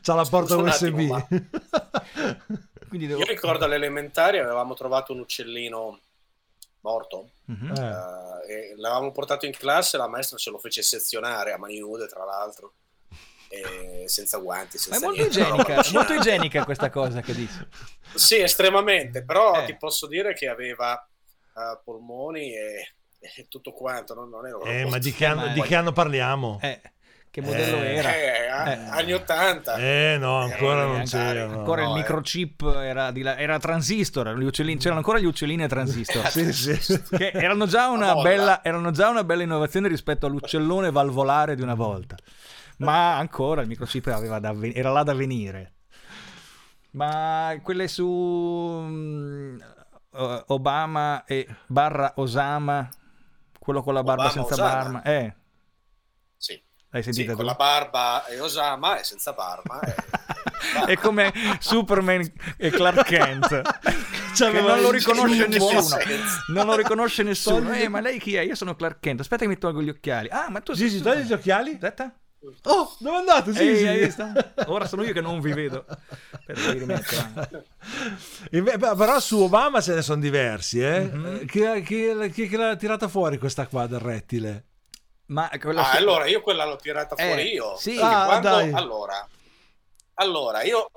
[0.00, 1.10] C'ha la porta USB.
[1.12, 1.28] Attimo,
[2.96, 3.20] devo...
[3.20, 6.00] Io ricordo alle elementari avevamo trovato un uccellino
[6.80, 7.70] morto mm-hmm.
[7.70, 12.06] uh, e l'avevamo portato in classe la maestra ce lo fece sezionare a mani nude
[12.06, 12.74] tra l'altro
[14.04, 17.58] senza guanti senza è molto niente, igienica, molto igienica questa cosa che dici
[18.14, 19.64] sì estremamente però eh.
[19.64, 21.08] ti posso dire che aveva
[21.54, 25.62] uh, polmoni e, e, tutto quanto non, non ero eh, ma di che, anno, di
[25.62, 26.58] che anno parliamo?
[26.62, 26.80] eh
[27.30, 28.14] che modello eh, era?
[28.14, 29.76] Eh, eh, anni 80.
[29.76, 31.44] Eh no, ancora non c'era.
[31.44, 35.62] Ancora no, il microchip era, di là, era transistor, gli uccellini, c'erano ancora gli uccellini
[35.62, 36.26] a transistor.
[36.32, 37.02] sì, sì.
[37.10, 41.74] Che erano già, una bella, erano già una bella innovazione rispetto all'uccellone valvolare di una
[41.74, 42.16] volta.
[42.78, 45.74] Ma ancora il microchip da, era là da venire.
[46.92, 49.58] Ma quelle su um,
[50.46, 52.88] Obama e barra Osama,
[53.58, 54.82] quello con la barba Obama, senza Osama.
[54.82, 55.34] barba, eh
[56.90, 59.80] L'hai sentita sì, con la barba e Osama e senza barba.
[59.80, 59.94] E...
[60.92, 63.62] è come Superman e Clark Kent.
[64.34, 65.82] Cioè, che non lo riconosce nessuno.
[66.48, 67.74] Non lo riconosce nessuno.
[67.74, 68.40] Eh, ma lei chi è?
[68.40, 69.20] Io sono Clark Kent.
[69.20, 70.28] Aspetta che mi tolgo gli occhiali.
[70.30, 70.88] Ah, ma tu sei...
[70.88, 71.72] Gigi, togli gli occhiali?
[71.72, 72.12] Aspetta.
[72.64, 73.52] Oh, dove andate?
[73.52, 74.22] Sì, Ehi, sì.
[74.66, 75.84] Ora sono io che non vi vedo.
[78.50, 80.80] Però su Obama ce ne sono diversi.
[80.80, 81.10] Eh?
[81.12, 81.46] Mm-hmm.
[81.46, 84.64] Chi, chi, chi, chi l'ha tirata fuori questa qua del rettile?
[85.28, 87.76] Ma ah, allora io quella l'ho tirata eh, fuori io.
[87.76, 89.28] Sì, ah, quando, allora,
[90.14, 90.90] allora io,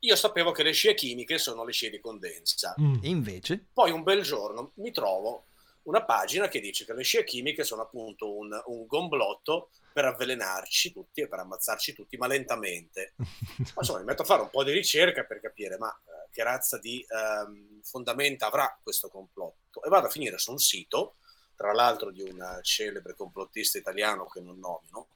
[0.00, 2.74] io, sapevo che le scie chimiche sono le scie di condensa.
[2.80, 2.96] Mm.
[3.02, 3.66] Invece?
[3.72, 5.46] Poi un bel giorno mi trovo
[5.84, 10.92] una pagina che dice che le scie chimiche sono appunto un, un gomblotto per avvelenarci
[10.92, 13.14] tutti e per ammazzarci tutti, ma lentamente.
[13.16, 13.26] Ma
[13.78, 16.78] insomma, mi metto a fare un po' di ricerca per capire, ma eh, che razza
[16.78, 19.82] di ehm, fondamenta avrà questo complotto?
[19.82, 21.16] E vado a finire su un sito,
[21.62, 25.06] tra l'altro di un celebre complottista italiano che non nomino,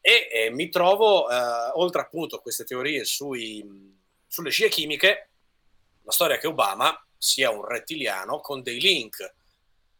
[0.00, 5.28] e, e mi trovo, eh, oltre appunto a queste teorie sui, sulle scie chimiche,
[6.02, 9.32] la storia che Obama sia un rettiliano con dei link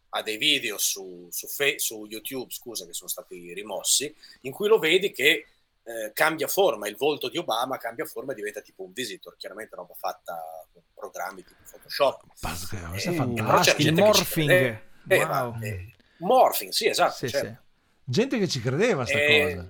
[0.09, 4.67] a dei video su, su, fe, su YouTube, scusa, che sono stati rimossi, in cui
[4.67, 5.47] lo vedi che
[5.91, 9.75] eh, cambia forma, il volto di Obama cambia forma e diventa tipo un visitor, chiaramente
[9.75, 10.39] roba fatta
[10.73, 12.23] con programmi tipo Photoshop.
[12.41, 14.51] Pazzesco, eh, eh, il morphing.
[14.51, 15.61] Eh, wow.
[15.61, 17.15] eh, morphing, sì, esatto.
[17.15, 17.47] Sì, certo.
[17.47, 17.69] sì.
[18.05, 19.69] Gente che ci credeva a sta cosa.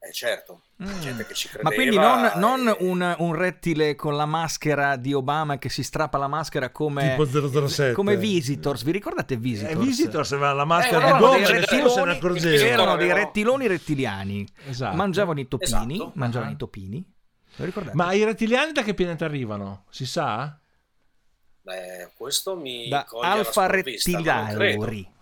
[0.00, 1.00] Eh certo, mm.
[1.00, 1.68] gente che ci credeva.
[1.68, 6.18] Ma quindi non, non un, un, rettile con la maschera di Obama che si strappa
[6.18, 7.92] la maschera come, tipo 007.
[7.92, 8.82] come Visitors.
[8.82, 9.74] Vi ricordate Visitors?
[9.74, 12.64] Eh, Visitors aveva la maschera eh, di e nessuno se ne accorgeva.
[12.64, 14.46] Erano dei rettiloni rettiliani.
[14.66, 14.96] Esatto.
[14.96, 15.94] Mangiavano i topini.
[15.94, 16.12] Esatto.
[16.14, 16.56] Mangiavano uh-huh.
[16.56, 17.12] i topini.
[17.92, 19.84] Ma i rettiliani da che pianeta arrivano?
[19.90, 20.58] Si sa?
[21.62, 25.12] Beh, questo mi da Alfa Rettilauri.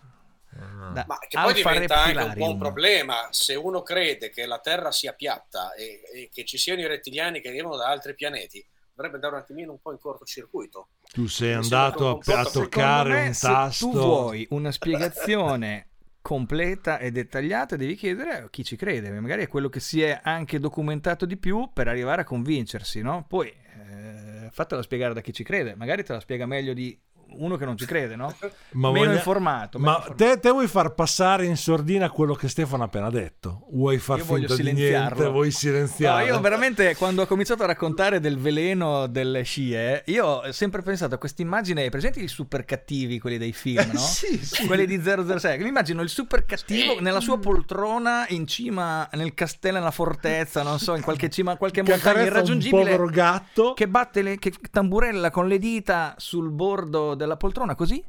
[0.54, 4.58] Da Ma che poi diventa anche un po' un problema se uno crede che la
[4.58, 8.64] Terra sia piatta e, e che ci siano i rettiliani che arrivano da altri pianeti,
[8.94, 10.88] dovrebbe andare un attimino un po' in cortocircuito.
[11.10, 13.86] Tu sei andato a, a toccare me, un tasto.
[13.86, 15.88] Se tu vuoi una spiegazione
[16.20, 19.10] completa e dettagliata, devi chiedere a chi ci crede.
[19.10, 23.24] Magari è quello che si è anche documentato di più per arrivare a convincersi, no?
[23.26, 25.74] Poi eh, fatela spiegare da chi ci crede.
[25.74, 26.98] Magari te la spiega meglio di
[27.30, 28.34] uno che non ci crede, no?
[28.72, 29.16] Ma meno voglia...
[29.18, 29.78] informato.
[29.78, 30.24] Meno ma informato.
[30.24, 33.66] Te, te, vuoi far passare in sordina quello che Stefano ha appena detto?
[33.72, 35.28] Vuoi far io finta di niente?
[35.28, 36.26] Vuoi silenziarlo?
[36.26, 40.82] No, io veramente, quando ho cominciato a raccontare del veleno delle scie, io ho sempre
[40.82, 43.98] pensato a questa immagine, presenti i super cattivi, quelli dei film, no?
[43.98, 44.66] sì, sì.
[44.66, 45.58] Quelli di 006.
[45.58, 50.78] Mi immagino il super cattivo nella sua poltrona in cima nel castello, nella fortezza, non
[50.78, 52.82] so, in qualche cima, qualche che montagna irraggiungibile.
[52.82, 53.74] Un povero gatto.
[53.74, 58.04] Che batte, le, che tamburella con le dita sul bordo della poltrona così,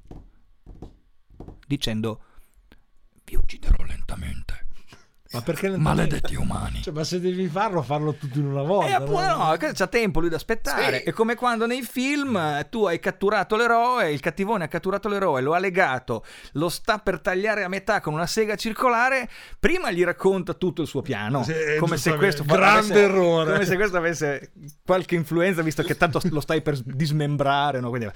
[1.67, 2.21] dicendo
[3.23, 3.82] vi ucciderò.
[5.33, 6.83] Ma perché Maledetti umani.
[6.83, 8.89] Cioè, ma se devi farlo, farlo tutto in una volta.
[8.89, 10.99] E appunto, no, no c'ha tempo lui da aspettare.
[10.99, 11.03] Sì.
[11.05, 15.41] È come quando nei film eh, tu hai catturato l'eroe, il cattivone ha catturato l'eroe,
[15.41, 19.27] lo ha legato, lo sta per tagliare a metà con una sega circolare.
[19.59, 21.43] Prima gli racconta tutto il suo piano.
[21.43, 23.53] Sì, come se questo grande avesse, errore.
[23.53, 24.51] Come se questo avesse
[24.85, 27.79] qualche influenza, visto che tanto lo stai per dismembrare.
[27.79, 27.89] No?
[27.89, 28.07] Quindi,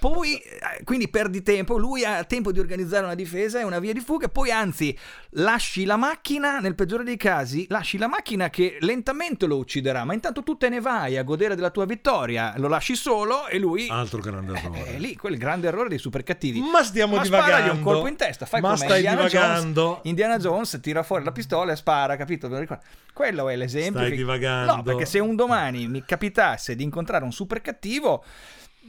[0.00, 1.78] poi, eh, quindi perdi tempo.
[1.78, 4.28] Lui ha tempo di organizzare una difesa e una via di fuga.
[4.28, 4.98] Poi, anzi,
[5.30, 10.14] lasci la macchina nel peggiore dei casi, lasci la macchina che lentamente lo ucciderà, ma
[10.14, 13.86] intanto tu te ne vai a godere della tua vittoria, lo lasci solo e lui...
[13.88, 14.84] Altro grande errore.
[14.84, 16.60] È, lì, quel grande errore dei super cattivi.
[16.60, 17.72] Ma stiamo ma divagando.
[17.72, 19.82] un colpo in testa, fai ma come stai Indiana divagando.
[19.82, 20.00] Jones.
[20.04, 22.48] Indiana Jones tira fuori la pistola e spara, capito?
[23.12, 24.00] Quello è l'esempio.
[24.00, 24.16] Stai che...
[24.16, 24.76] divagando.
[24.76, 28.24] No, perché se un domani mi capitasse di incontrare un super cattivo,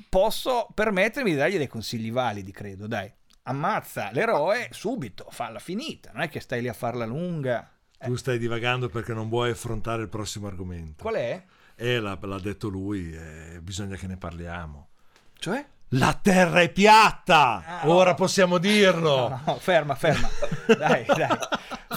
[0.07, 3.11] posso permettermi di dargli dei consigli validi, credo, dai
[3.47, 7.69] ammazza l'eroe subito, falla finita, non è che stai lì a farla lunga.
[7.97, 11.01] Tu stai divagando perché non vuoi affrontare il prossimo argomento.
[11.01, 11.43] Qual è?
[11.75, 14.89] Eh, l'ha, l'ha detto lui, eh, bisogna che ne parliamo.
[15.37, 15.65] Cioè?
[15.89, 17.81] La terra è piatta!
[17.81, 18.15] Ah, Ora no.
[18.15, 19.29] possiamo dirlo!
[19.29, 20.29] No, no, ferma, ferma.
[20.77, 21.37] dai, dai.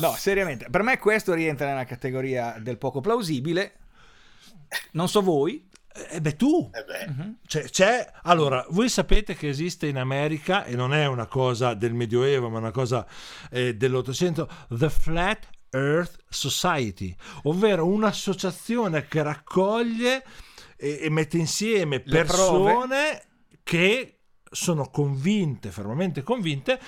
[0.01, 0.69] No, seriamente.
[0.71, 3.75] Per me questo rientra nella categoria del poco plausibile.
[4.93, 5.68] Non so voi.
[6.11, 6.71] Eh beh, tu.
[6.73, 7.05] Eh beh.
[7.09, 7.37] Uh-huh.
[7.47, 11.95] C'è, c'è, allora, voi sapete che esiste in America, e non è una cosa del
[11.95, 13.07] Medioevo, ma una cosa
[13.51, 20.25] eh, dell'Ottocento, The Flat Earth Society, ovvero un'associazione che raccoglie
[20.77, 23.23] e, e mette insieme persone
[23.63, 26.81] che sono convinte, fermamente convinte,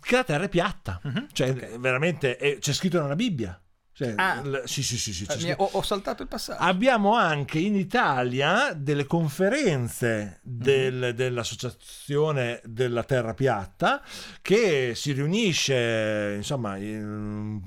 [0.00, 1.00] che la Terra è piatta.
[1.02, 1.26] Uh-huh.
[1.30, 1.78] Cioè, okay.
[1.78, 3.60] veramente è, c'è scritto nella Bibbia.
[3.96, 6.60] Cioè, ah, l- sì, sì, sì, sì eh, ho, ho, saltato il passaggio.
[6.60, 11.10] Abbiamo anche in Italia delle conferenze del, mm-hmm.
[11.12, 14.04] dell'Associazione della Terra Piatta
[14.42, 17.62] che si riunisce, insomma, in,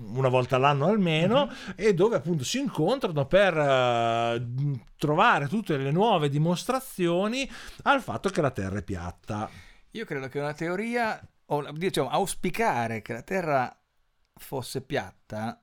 [0.00, 1.72] una volta all'anno almeno, uh-huh.
[1.76, 7.48] e dove appunto si incontrano per uh, trovare tutte le nuove dimostrazioni
[7.82, 9.48] al fatto che la Terra è piatta.
[9.92, 13.72] Io credo che una teoria, o diciamo, auspicare che la Terra
[14.34, 15.62] fosse piatta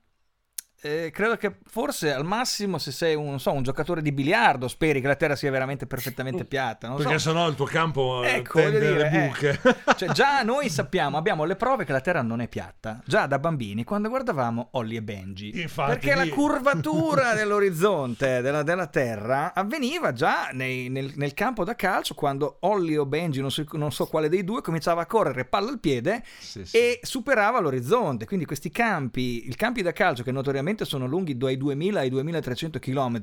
[0.82, 5.00] eh, credo che forse al massimo se sei un, so, un giocatore di biliardo speri
[5.00, 6.86] che la terra sia veramente perfettamente piatta.
[6.86, 7.30] Non Perché so.
[7.30, 9.60] sennò il tuo campo eh, Ecco, tende dire, le eh, buche.
[9.96, 13.00] cioè, già noi sappiamo, abbiamo le prove che la Terra non è piatta.
[13.06, 15.60] Già da bambini, quando guardavamo Holly e Benji.
[15.60, 21.64] Infatti, perché la lì- curvatura dell'orizzonte della, della Terra avveniva già nei- nel, nel campo
[21.64, 25.06] da calcio quando Holly o Benji, non so, non so quale dei due, cominciava a
[25.06, 26.76] correre palla al piede Sì, sì.
[26.76, 28.26] e superava l'orizzonte.
[28.26, 32.78] Quindi questi campi, i campi da calcio che notoriamente sono lunghi dai 2000 ai 2300
[32.78, 33.20] km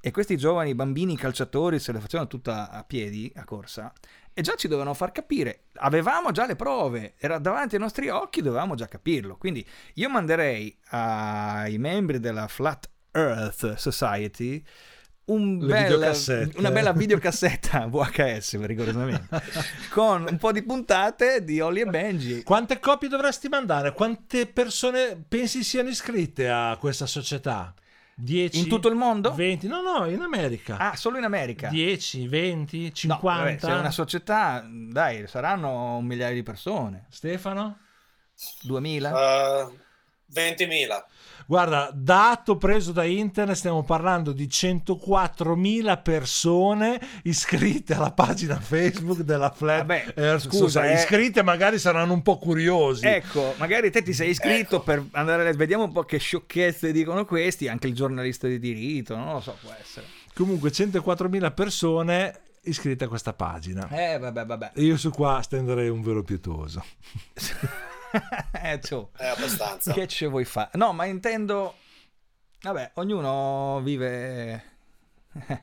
[0.00, 3.92] e questi giovani bambini calciatori se le facevano tutta a piedi, a corsa,
[4.32, 8.42] e già ci dovevano far capire, avevamo già le prove, era davanti ai nostri occhi,
[8.42, 9.36] dovevamo già capirlo.
[9.36, 14.62] Quindi io manderei ai membri della Flat Earth Society
[15.28, 19.42] un bel- una bella videocassetta VHS rigorosamente
[19.90, 23.92] con un po' di puntate di Holly e Benji Quante copie dovresti mandare?
[23.92, 27.74] Quante persone pensi siano iscritte a questa società?
[28.20, 28.58] 10?
[28.58, 29.32] in tutto il mondo?
[29.32, 29.68] 20?
[29.68, 30.76] No, no, in America.
[30.76, 31.68] Ah, solo in America.
[31.68, 33.18] 10, 20, No, 50?
[33.20, 37.06] vabbè, se è una società, dai, saranno un migliaio di persone.
[37.10, 37.78] Stefano?
[38.62, 39.10] 2000?
[39.64, 39.78] Uh,
[40.34, 41.04] 20.000.
[41.48, 49.50] Guarda, dato preso da internet, stiamo parlando di 104.000 persone iscritte alla pagina Facebook della
[49.50, 50.96] Flat Vabbè, Earth scusa, eh.
[50.96, 53.06] Iscritte magari saranno un po' curiosi.
[53.06, 54.84] Ecco, magari te ti sei iscritto Ecco.
[54.84, 59.16] per andare a vediamo un po' che sciocchezze dicono questi, anche il giornalista di diritto,
[59.16, 60.04] non lo so, può essere.
[60.34, 63.88] Comunque 104.000 persone iscritte a questa pagina.
[63.88, 64.72] Eh, vabbè, vabbè.
[64.74, 66.84] Io su qua stenderei un velo pietoso.
[68.62, 69.10] eh, ciao.
[69.16, 69.92] È abbastanza.
[69.92, 70.70] Che ce vuoi fare?
[70.74, 71.76] No, ma intendo...
[72.60, 74.62] Vabbè, ognuno vive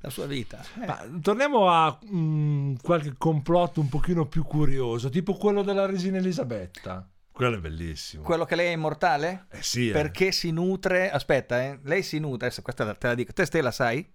[0.00, 0.64] la sua vita.
[0.80, 6.18] Eh, Ma torniamo a mm, qualche complotto un pochino più curioso, tipo quello della regina
[6.18, 7.08] Elisabetta.
[7.32, 8.22] Quello è bellissimo.
[8.22, 9.46] Quello che lei è immortale?
[9.50, 9.92] eh sì, eh.
[9.92, 11.10] Perché si nutre...
[11.10, 13.32] Aspetta, eh, lei si nutre, adesso questa te la dico.
[13.32, 14.08] Te Stella sai?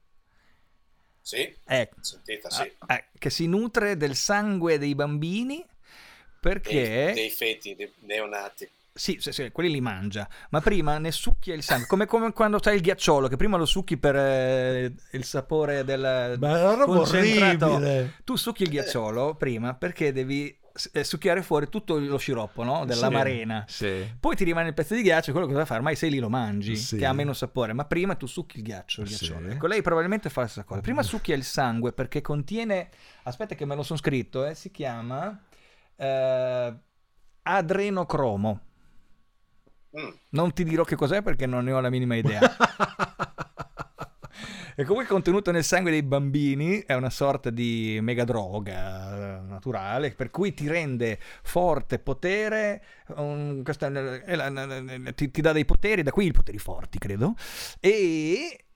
[1.20, 1.97] Sì, Ecco.
[2.02, 2.72] sentita, sì.
[2.80, 5.66] Ah, eh, che si nutre del sangue dei bambini
[6.40, 8.68] perché Dei, dei feti, dei neonati.
[8.94, 12.60] sì, sì, sì, quelli li mangia, ma prima ne succhia il sangue, come, come quando
[12.60, 17.74] c'hai il ghiacciolo, che prima lo succhi per eh, il sapore del Ma è concentrato.
[17.74, 18.14] orribile.
[18.24, 20.58] Tu succhi il ghiacciolo prima perché devi
[20.94, 22.86] eh, succhiare fuori tutto lo sciroppo no?
[22.86, 23.66] della Sì, marena.
[23.68, 24.14] Sì.
[24.20, 25.78] Poi ti rimane il pezzo di ghiaccio, quello che cosa fai?
[25.78, 26.96] Ormai sei lì lo mangi, Sì.
[26.98, 29.26] che ha meno sapore, ma prima tu succhi il ghiaccio, il Sì.
[29.28, 29.50] ghiacciolo.
[29.50, 30.80] Ecco, lei probabilmente fa la stessa cosa.
[30.82, 32.90] Prima succhia il sangue perché contiene,
[33.24, 35.38] aspetta che me lo sono scritto, eh, si chiama
[36.00, 36.74] eh,
[37.43, 38.60] adrenocromo.
[40.00, 40.10] Mm.
[40.32, 42.39] Non ti dirò che cos'è perché non ne ho la minima idea.
[44.80, 50.12] E comunque contenuto nel sangue dei bambini è una sorta di mega droga eh, naturale,
[50.14, 56.02] per cui ti rende forte, potere, um, questa è la- ti, ti dà dei poteri,
[56.02, 57.36] da qui i poteri forti, credo.
[57.82, 58.68] E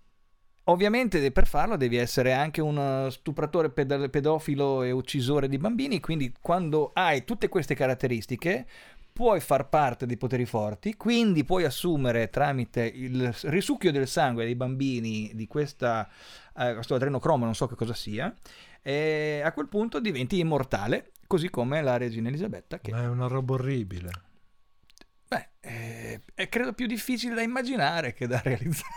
[0.65, 6.33] ovviamente per farlo devi essere anche un stupratore ped- pedofilo e uccisore di bambini, quindi
[6.39, 8.65] quando hai tutte queste caratteristiche
[9.13, 14.55] puoi far parte dei poteri forti, quindi puoi assumere tramite il risucchio del sangue dei
[14.55, 16.09] bambini di questa,
[16.57, 18.33] eh, questo adrenocromo, non so che cosa sia,
[18.81, 23.27] e a quel punto diventi immortale, così come la regina Elisabetta, che Ma è una
[23.27, 24.22] roba orribile.
[25.63, 28.91] Beh, eh, è credo più difficile da immaginare che da realizzare.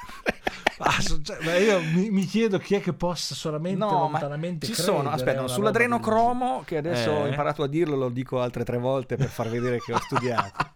[0.78, 4.66] Ah, cioè, ma io mi, mi chiedo chi è che possa solamente No, ma lontanamente
[4.66, 7.30] ci sono, aspetta, sull'adrenocromo, che adesso ho Eh.
[7.30, 10.72] imparato a dirlo, lo dico altre tre volte per far vedere che ho studiato.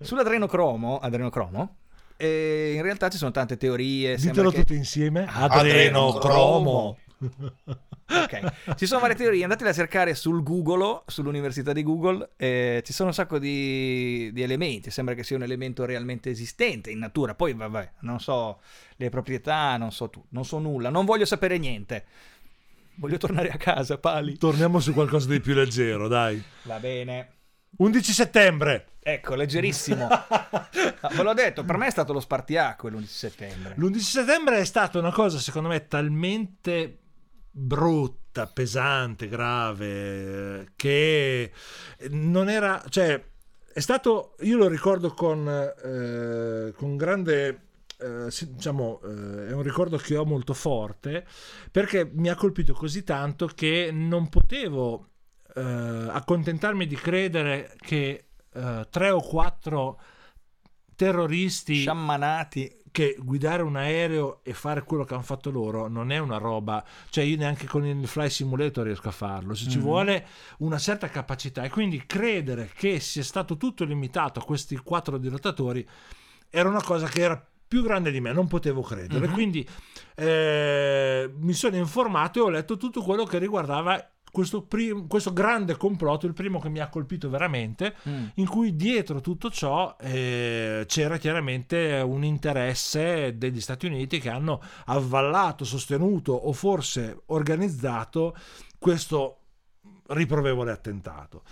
[0.00, 1.76] Sull'adrenocromo, adrenocromo,
[2.16, 4.14] eh, in realtà ci sono tante teorie.
[4.16, 5.26] Ditelo che- tutti insieme.
[5.28, 6.98] Adrenocromo.
[8.06, 8.74] Ok.
[8.76, 13.08] Ci sono varie teorie, andatele a cercare sul Google, sull'università di Google, eh, ci sono
[13.08, 17.54] un sacco di, di elementi, sembra che sia un elemento realmente esistente in natura, poi
[17.54, 18.60] vabbè, non so
[18.96, 22.04] le proprietà, non so tu, non so nulla, non voglio sapere niente.
[22.96, 24.36] Voglio tornare a casa, Pali.
[24.38, 26.40] Torniamo su qualcosa di più leggero, dai.
[26.62, 27.30] Va bene.
[27.78, 28.86] 11 settembre.
[29.02, 30.08] Ecco, leggerissimo.
[31.04, 33.74] Ah, Ve l'ho detto, per me è stato lo spartiacque l'11 settembre.
[33.76, 37.03] L'11 settembre è stata una cosa, secondo me, talmente
[37.56, 41.52] brutta, pesante, grave, che
[42.10, 43.22] non era, cioè,
[43.72, 47.60] è stato, io lo ricordo con, eh, con grande,
[47.98, 51.24] eh, diciamo, eh, è un ricordo che ho molto forte,
[51.70, 55.10] perché mi ha colpito così tanto che non potevo
[55.54, 60.00] eh, accontentarmi di credere che eh, tre o quattro
[60.96, 62.82] terroristi Sciammanati.
[62.94, 66.84] Che guidare un aereo e fare quello che hanno fatto loro non è una roba,
[67.10, 69.82] cioè io neanche con il Fly Simulator riesco a farlo, se ci Mhm.
[69.82, 70.26] vuole
[70.58, 75.84] una certa capacità e quindi credere che sia stato tutto limitato a questi quattro dirottatori
[76.50, 79.26] era una cosa che era più grande di me, non potevo credere.
[79.26, 79.32] Mhm.
[79.32, 79.68] Quindi
[80.14, 85.76] eh, mi sono informato e ho letto tutto quello che riguardava questo, prim- questo grande
[85.76, 88.24] complotto, il primo che mi ha colpito veramente, Mm.
[88.34, 94.60] in cui dietro tutto ciò eh, c'era chiaramente un interesse degli Stati Uniti che hanno
[94.86, 98.34] avvallato, sostenuto o forse organizzato
[98.76, 99.38] questo
[100.08, 101.42] riprovevole attentato.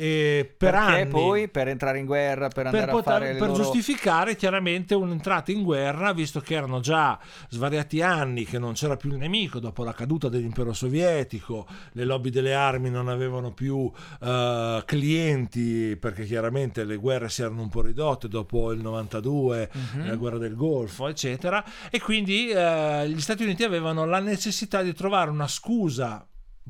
[0.00, 3.32] E per Perché anni, poi per entrare in guerra, per andare per, a poter- fare
[3.32, 3.62] le per loro...
[3.62, 7.18] giustificare chiaramente un'entrata in guerra, visto che erano già
[7.48, 12.30] svariati anni che non c'era più il nemico dopo la caduta dell'impero sovietico, le lobby
[12.30, 13.90] delle armi non avevano più
[14.22, 20.06] eh, clienti perché chiaramente le guerre si erano un po' ridotte dopo il 92, Mhm.
[20.06, 24.94] la guerra del Golfo, eccetera, e quindi eh, gli Stati Uniti avevano la necessità di
[24.94, 26.24] trovare una scusa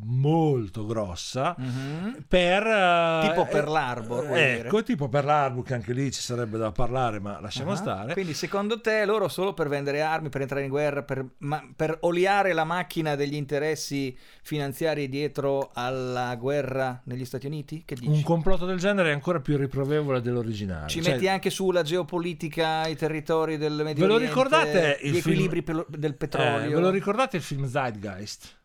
[0.05, 2.25] molto grossa Mhm.
[2.29, 6.21] per eh, Tipo per eh, l'Arbor, vuoi ecco tipo per l'Arbor che anche lì ci
[6.21, 10.29] sarebbe da parlare ma lasciamo Ah, stare Quindi secondo te loro solo per vendere armi,
[10.29, 16.35] per entrare in guerra, per, ma- per oliare la macchina degli interessi finanziari dietro alla
[16.37, 17.83] guerra negli Stati Uniti?
[17.85, 18.09] Che dici?
[18.09, 22.87] un complotto del genere è ancora più riprovevole dell'originale Ci Cioè, metti anche sulla geopolitica,
[22.87, 26.77] i territori del Medio Ve lo Oriente, ricordate gli film- equilibri pel- del eh, petrolio?
[26.77, 28.57] ve lo ricordate il film Zeitgeist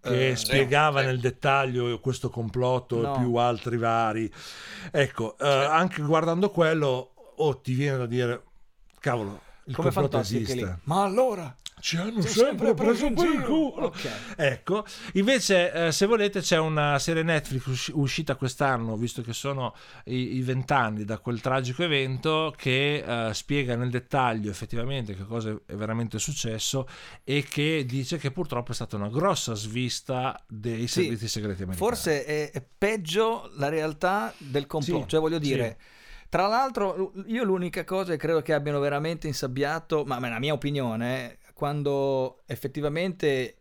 [0.00, 1.10] che Eh, spiegava sì, sì.
[1.10, 3.14] nel dettaglio questo complotto No.
[3.14, 4.32] e più altri vari
[4.90, 8.42] ecco eh, anche guardando quello oh, ti viene da dire
[8.98, 10.78] cavolo il Come complotto esiste.
[10.84, 13.86] Ma allora ci hanno ha sempre preso per il culo.
[13.86, 14.08] Ok.
[14.36, 19.74] Ecco, invece, eh, se volete, c'è una serie Netflix usci- uscita quest'anno, visto che sono
[20.04, 25.74] i vent'anni da quel tragico evento, che eh, spiega nel dettaglio effettivamente che cosa è
[25.74, 26.86] veramente successo
[27.24, 31.90] e che dice che purtroppo è stata una grossa svista dei Sì, servizi segreti americani.
[31.90, 35.48] Forse è, peggio la realtà del complotto, Sì, cioè voglio sì.
[35.48, 35.78] dire,
[36.28, 40.38] tra l'altro io l'unica cosa che credo che abbiano veramente insabbiato, ma ma è la
[40.38, 43.56] mia opinione, quando effettivamente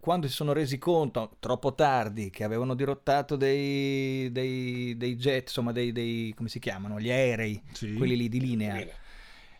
[0.00, 5.70] quando si sono resi conto troppo tardi che avevano dirottato dei, dei, dei jet, insomma
[5.70, 7.92] dei, dei- come si chiamano, gli aerei, Sì.
[7.92, 8.84] quelli lì di linea.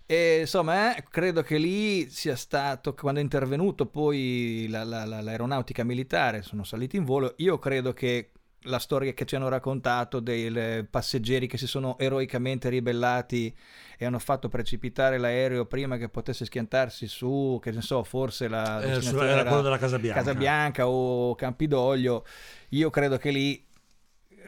[0.06, 5.20] E insomma, eh, credo che lì sia stato, quando è intervenuto poi la- la- la-
[5.20, 8.30] l'aeronautica militare, sono saliti in volo, io credo che
[8.64, 13.54] la storia che ci hanno raccontato dei le- passeggeri che si sono eroicamente ribellati
[13.98, 18.80] e hanno fatto precipitare l'aereo prima che potesse schiantarsi su, che ne so, forse la
[18.80, 20.20] Eh, era quello della Casa Bianca.
[20.20, 22.24] Casa Bianca o Campidoglio,
[22.70, 23.66] io credo che lì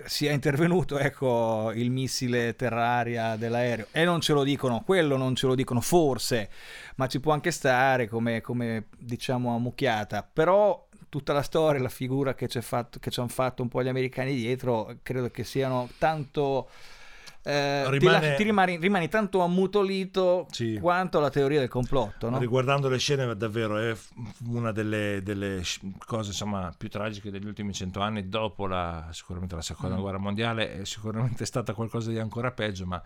[0.07, 3.87] sia intervenuto ecco il missile terraria dell'aereo.
[3.93, 6.51] E non ce lo dicono quello non ce lo dicono forse
[6.97, 10.29] ma ci può anche stare come, come diciamo ammucchiata.
[10.31, 14.97] Però tutta la storia la figura che ci hanno fatto un po' gli americani dietro
[15.05, 16.69] credo che siano tanto
[17.47, 20.79] eh, ti Rimane- la- ti, rimani, rimani tanto ammutolito Sì.
[20.81, 22.39] quanto la teoria del complotto no?
[22.39, 23.95] Riguardando le scene, davvero è
[24.49, 25.63] una delle, delle
[26.07, 30.01] cose insomma, più tragiche degli ultimi cento anni, dopo la, sicuramente la seconda Mm.
[30.01, 33.03] guerra mondiale, è sicuramente stata qualcosa di ancora peggio, ma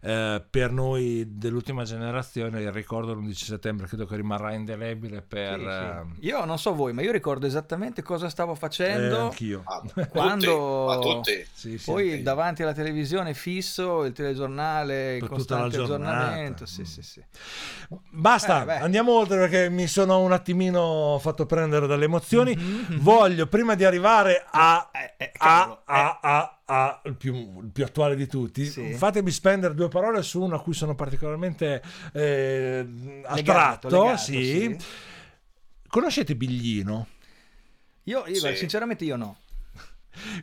[0.00, 5.58] eh, per noi dell'ultima generazione il ricordo dell'11 settembre credo che rimarrà indelebile per...
[5.58, 5.68] Sì, sì.
[5.68, 9.62] ehm, io non so voi ma io ricordo esattamente cosa stavo eh, facendo anch'io.
[9.64, 11.46] Ah, Quando- tutti, ma tutti.
[11.52, 11.90] Sì, sì.
[11.90, 13.34] Poi davanti alla televisione
[13.78, 16.66] fisso, il telegiornale, il Per costante aggiornamento.
[16.66, 17.22] Sì, sì, sì.
[18.10, 22.56] Basta, Eh, andiamo oltre perché mi sono un attimino fatto prendere dalle emozioni.
[22.56, 22.98] Mhm.
[23.00, 27.70] Voglio, prima di arrivare a Eh, eh, a, cavolo, a, a, a- il, più, il
[27.72, 28.64] più attuale di tutti.
[28.66, 28.94] Sì.
[28.94, 33.88] Fatemi spendere due parole su uno a cui sono particolarmente eh, attratto.
[33.88, 34.32] legato, sì.
[34.44, 34.76] sì.
[35.88, 37.06] Conoscete Biglino?
[38.04, 38.56] Io, io, Sì.
[38.56, 39.36] sinceramente io no.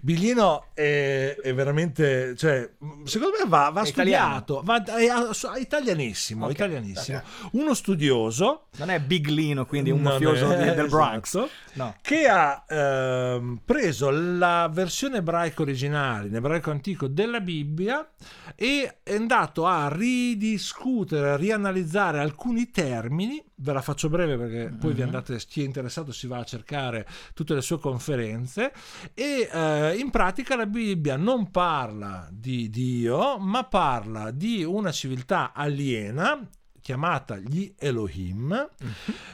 [0.01, 2.69] Biglino è, è veramente, cioè,
[3.03, 7.21] secondo me va, va studiato, va, è, è italianissimo, Ok, italianissimo.
[7.51, 11.28] Uno studioso, Non è Biglino, quindi un mafioso è- del Bronx.
[11.36, 11.49] esatto.
[11.73, 11.93] No.
[12.01, 18.07] che ha ehm, preso la versione ebraica originale, in ebraico antico, della Bibbia
[18.55, 23.43] e è andato a ridiscutere, a rianalizzare alcuni termini.
[23.57, 25.05] Ve la faccio breve perché poi vi Mhm.
[25.07, 28.73] andate, chi è interessato si va a cercare tutte le sue conferenze.
[29.13, 35.53] E eh, in pratica la Bibbia non parla di Dio, ma parla di una civiltà
[35.53, 36.47] aliena
[36.81, 38.69] chiamata gli Elohim,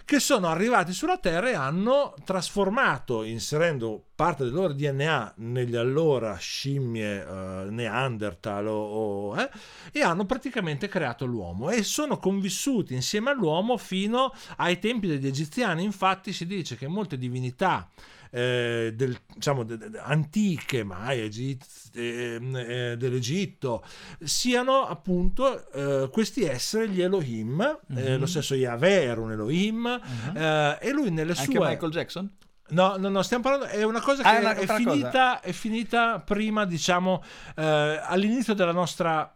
[0.06, 6.36] che sono arrivati sulla Terra e hanno trasformato, inserendo parte del loro DNA negli allora
[6.36, 9.50] scimmie eh, Neanderthal o, o, eh,
[9.92, 15.84] e hanno praticamente creato l'uomo e sono convissuti insieme all'uomo fino ai tempi degli egiziani.
[15.84, 17.90] Infatti si dice che molte divinità
[18.30, 23.84] eh, del, diciamo, de, de, antiche, Maya, Egiz, eh, eh, dell'Egitto,
[24.22, 28.20] siano appunto eh, questi esseri, gli Elohim, mm-hmm.
[28.20, 30.76] lo stesso Yahweh era un Elohim, mm-hmm.
[30.80, 31.68] e lui nelle Anche sue...
[31.68, 32.32] Michael Jackson?
[32.72, 35.52] No, no, no, stiamo parlando, è una cosa che ah, è, una, è, finita, è,
[35.52, 37.24] finita, prima, diciamo,
[37.56, 39.36] eh, all'inizio della nostra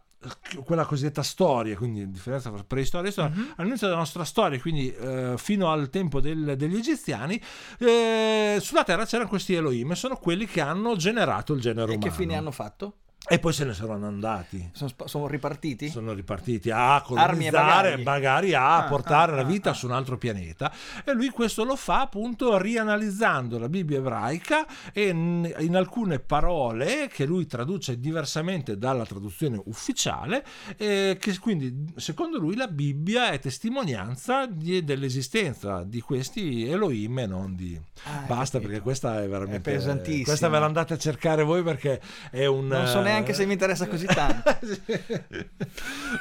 [0.64, 3.50] quella cosiddetta storia, quindi differenza tra preistoria e storia, mm-hmm.
[3.56, 7.40] all'inizio della nostra storia, quindi eh, fino al tempo del, degli egiziani,
[7.78, 12.06] eh, sulla Terra c'erano questi Elohim, sono quelli che hanno generato il genere e umano.
[12.06, 12.94] E che fine hanno fatto?
[13.28, 14.70] E poi se ne saranno andati.
[14.72, 15.88] Sono, sono ripartiti?
[15.88, 20.16] Sono ripartiti a colonizzare, magari a ah, portare ah, la vita ah, su un altro
[20.16, 20.72] pianeta.
[21.04, 27.24] E lui questo lo fa appunto rianalizzando la Bibbia ebraica e in, alcune parole che
[27.24, 30.44] lui traduce diversamente dalla traduzione ufficiale,
[30.76, 37.26] eh, che quindi secondo lui la Bibbia è testimonianza di, dell'esistenza di questi Elohim e
[37.26, 37.80] non di...
[38.04, 39.70] Ah, Basta perché questa è veramente...
[39.70, 40.24] È pesantissima.
[40.24, 42.00] Questa ve la andate a cercare voi perché
[42.30, 42.68] è un...
[42.68, 44.56] Non so neanche se mi interessa così tanto.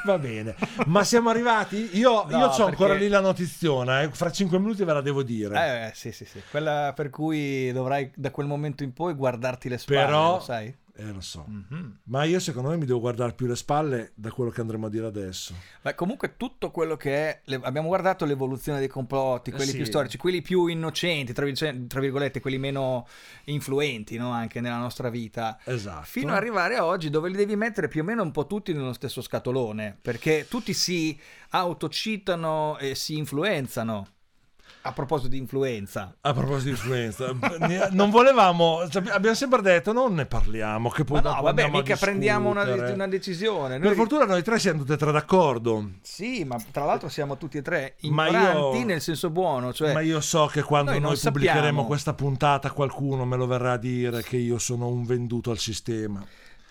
[0.06, 0.56] Va bene,
[0.88, 1.98] ma siamo arrivati?
[1.98, 2.62] Io, no, io ho perché...
[2.64, 4.10] ancora lì la notiziona, eh.
[4.12, 5.88] fra cinque minuti ve la devo dire.
[5.88, 6.42] Eh, sì, sì, sì.
[6.50, 10.40] Quella per cui dovrai da quel momento in poi guardarti le spalle, Però...
[10.40, 10.76] sai?
[10.98, 11.46] Eh, lo so.
[11.50, 11.90] Mm-hmm.
[12.04, 14.90] Ma io secondo me mi devo guardare più le spalle da quello che andremo a
[14.90, 15.54] dire adesso.
[15.82, 17.42] Beh, comunque tutto quello che è...
[17.46, 19.76] Le, abbiamo guardato l'evoluzione dei complotti, quelli eh sì.
[19.76, 21.46] più storici, quelli più innocenti, tra,
[21.88, 23.06] tra virgolette, quelli meno
[23.46, 24.32] influenti no?
[24.32, 25.60] anche nella nostra vita.
[25.66, 26.06] Esatto.
[26.06, 28.72] Fino ad arrivare a oggi dove li devi mettere più o meno un po' tutti
[28.72, 31.20] nello stesso scatolone, perché tutti si
[31.50, 34.08] autocitano e si influenzano.
[34.88, 36.16] A proposito di influenza.
[36.22, 37.34] A proposito di influenza,
[37.90, 41.96] non volevamo, cioè, abbiamo sempre detto non ne parliamo, che poi Ma no, vabbè, mica
[41.96, 43.80] prendiamo una, una decisione.
[43.80, 43.88] Noi...
[43.88, 45.90] Per fortuna noi tre siamo tutti e tre d'accordo.
[46.04, 48.86] Sì, ma tra l'altro siamo tutti e tre ignoranti io...
[48.86, 49.74] nel senso buono.
[49.74, 49.92] Cioè...
[49.92, 51.86] Ma io so che quando noi, noi pubblicheremo sappiamo...
[51.86, 56.24] questa puntata qualcuno me lo verrà a dire che io sono un venduto al sistema.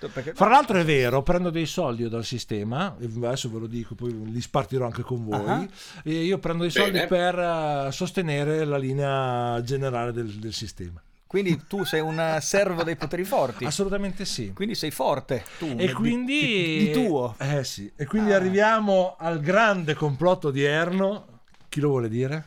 [0.09, 0.35] Perché...
[0.35, 4.41] Fra l'altro è vero, prendo dei soldi dal sistema, adesso ve lo dico, poi li
[4.41, 5.69] spartirò anche con voi, uh-huh.
[6.05, 7.07] e io prendo dei soldi Bene.
[7.07, 11.03] per uh, sostenere la linea generale del, del sistema.
[11.35, 13.65] Quindi tu sei un servo dei poteri forti.
[13.65, 14.53] Assolutamente sì.
[14.53, 15.45] Quindi sei forte.
[15.59, 16.39] Tu, e quindi...
[16.39, 17.35] Di, di, tuo.
[17.39, 17.93] Eh sì.
[17.97, 18.37] E quindi ah.
[18.37, 21.41] arriviamo al grande complotto odierno.
[21.69, 22.47] Chi lo vuole dire?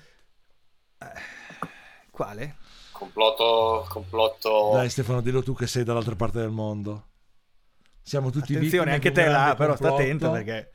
[2.11, 2.55] Quale?
[2.93, 3.85] Complotto...
[3.89, 4.69] complotto...
[4.75, 7.07] Dai Stefano, dillo tu che sei dall'altra parte del mondo.
[8.07, 10.71] Siamo tutti Attenzione, anche te là, però sta attento perché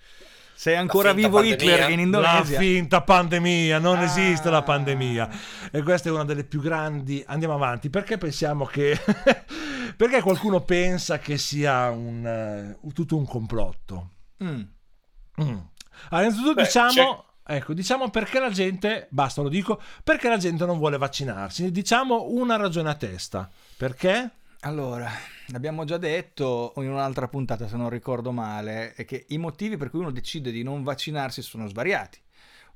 [0.55, 1.55] sei ancora vivo pandemia.
[1.55, 2.53] Hitler in Indonesia.
[2.53, 4.03] La finta pandemia, non ah.
[4.03, 5.30] esiste la pandemia.
[5.70, 7.24] E questa è una delle più grandi.
[7.26, 7.89] Andiamo avanti.
[7.89, 9.01] Perché pensiamo che.
[9.97, 14.11] perché qualcuno pensa che sia un, uh, tutto un complotto?
[14.45, 14.61] Mm.
[15.41, 15.59] Mm.
[16.11, 16.91] Allora, innanzitutto Beh, diciamo.
[16.91, 17.55] C'è...
[17.55, 21.70] Ecco, diciamo perché la gente, basta lo dico, perché la gente non vuole vaccinarsi.
[21.70, 23.51] Diciamo una ragione a testa.
[23.76, 24.30] Perché?
[24.61, 25.11] Allora,
[25.53, 29.90] abbiamo già detto in un'altra puntata, se non ricordo male, è che i motivi per
[29.90, 32.18] cui uno decide di non vaccinarsi sono svariati.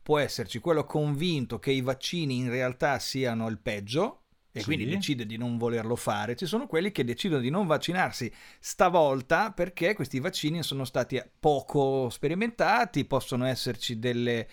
[0.02, 4.22] Può esserci quello convinto che i vaccini in realtà siano il peggio
[4.56, 4.66] e sì.
[4.66, 6.34] quindi decide di non volerlo fare.
[6.34, 12.08] Ci sono quelli che decidono di non vaccinarsi stavolta perché questi vaccini sono stati poco
[12.08, 14.48] sperimentati, possono esserci delle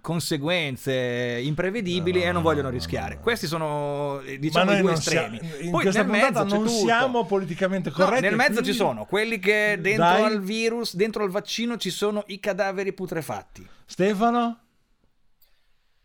[0.00, 3.16] conseguenze imprevedibili no, e non vogliono no, rischiare.
[3.16, 5.38] No, Questi sono eh, diciamo i due estremi.
[5.38, 8.22] Sia, in Poi questa nel mezzo non siamo politicamente corretti.
[8.22, 8.70] nel mezzo quindi...
[8.70, 10.22] ci sono quelli che dentro Dai.
[10.22, 13.66] al virus, dentro al vaccino ci sono i cadaveri putrefatti.
[13.84, 14.58] Stefano?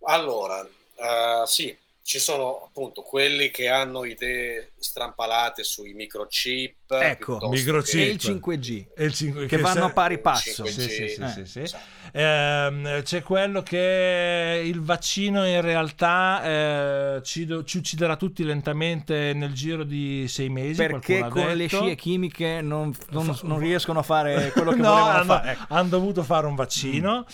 [0.07, 1.75] Allora, uh, sì,
[2.05, 7.99] ci sono appunto quelli che hanno idee strampalate sui microchip ecco microchip.
[7.99, 11.07] e il 5G e il 5, che, che vanno a pari passo 5G, sì, sì,
[11.07, 11.59] sì, sì, sì.
[11.61, 11.83] Esatto.
[12.11, 19.53] Eh, c'è quello che il vaccino in realtà eh, ci, ci, ucciderà tutti lentamente nel
[19.53, 24.51] giro di sei mesi perché con le scie chimiche non, non, non, riescono a fare
[24.51, 25.65] quello che no, volevano hanno, fare ecco.
[25.69, 27.25] hanno dovuto fare un vaccino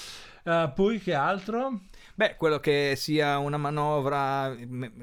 [0.50, 0.50] mm.
[0.50, 1.82] uh, poi che altro?
[2.22, 4.56] Beh, quello che sia una manovra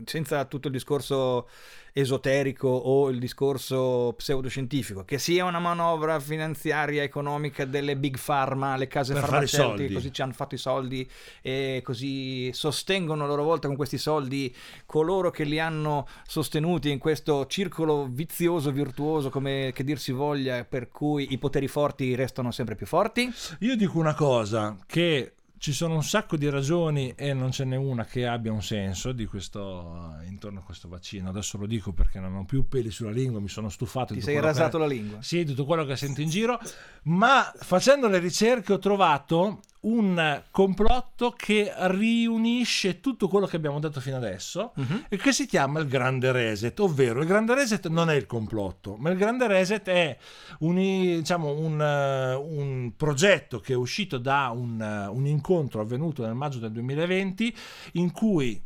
[0.05, 1.49] senza tutto il discorso
[1.93, 8.87] esoterico o il discorso pseudoscientifico, che sia una manovra finanziaria economica delle big pharma, le
[8.87, 11.11] case per farmaceutiche, così ci hanno fatto i soldi
[11.43, 14.55] e così sostengono a loro volta con questi soldi
[14.87, 20.65] coloro che li hanno sostenuti in questo circolo vizioso, virtuoso, come che dir si voglia,
[20.65, 23.29] per cui i poteri forti restano sempre più forti.
[23.59, 27.77] Io dico una cosa, che ci sono un sacco di ragioni e non ce n'è
[27.77, 31.29] una che abbia un senso di questo, intorno a questo vaccino.
[31.29, 34.15] Adesso lo dico perché non ho più peli sulla lingua, mi sono stufato.
[34.15, 35.21] Ti sei rasato che, la lingua?
[35.21, 36.59] Sì, tutto quello che sento in giro.
[37.05, 44.01] Ma facendo le ricerche ho trovato un complotto che riunisce tutto quello che abbiamo detto
[44.01, 45.05] fino adesso Mhm.
[45.09, 48.97] e che si chiama il grande reset, ovvero il grande reset non è il complotto,
[48.97, 50.19] ma il grande reset è
[50.61, 56.25] un, diciamo, un, eh, un progetto che è uscito da un, eh, un incontro avvenuto
[56.25, 57.55] nel maggio del 2020
[57.93, 58.61] in cui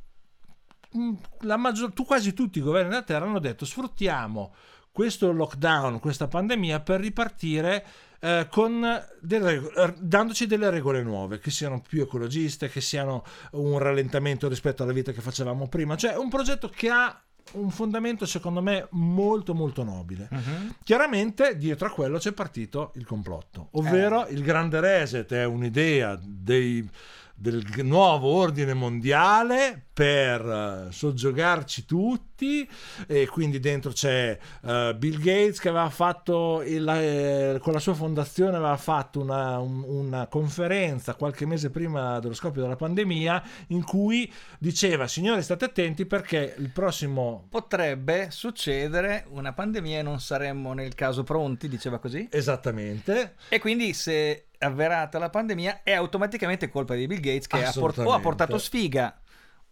[0.96, 4.54] mm, la maggior, tu, quasi tutti i governi della Terra hanno detto sfruttiamo
[4.90, 7.84] questo lockdown, questa pandemia per ripartire
[8.24, 13.78] eh, con delle, eh, dandoci delle regole nuove che siano più ecologiste, che siano un
[13.78, 15.96] rallentamento rispetto alla vita che facevamo prima.
[15.96, 17.20] Cioè un progetto che ha
[17.54, 20.28] un fondamento secondo me molto molto nobile.
[20.30, 20.76] Mhm.
[20.84, 26.88] Chiaramente dietro a quello c'è partito il complotto, ovvero il grande reset è un'idea dei-
[27.34, 32.68] del nuovo ordine mondiale per eh, soggiogarci tutti
[33.06, 37.94] e quindi dentro c'è eh, Bill Gates che aveva fatto il- eh, con la sua
[37.94, 43.84] fondazione aveva fatto una, un- una conferenza qualche mese prima dello scoppio della pandemia in
[43.84, 50.72] cui diceva signori state attenti perché il prossimo Potrebbe succedere una pandemia e non saremmo
[50.72, 52.28] nel caso pronti, diceva così.
[52.30, 57.72] esattamente E quindi se avverata la pandemia è automaticamente colpa di Bill Gates che ha
[57.72, 59.20] port- o ha portato sfiga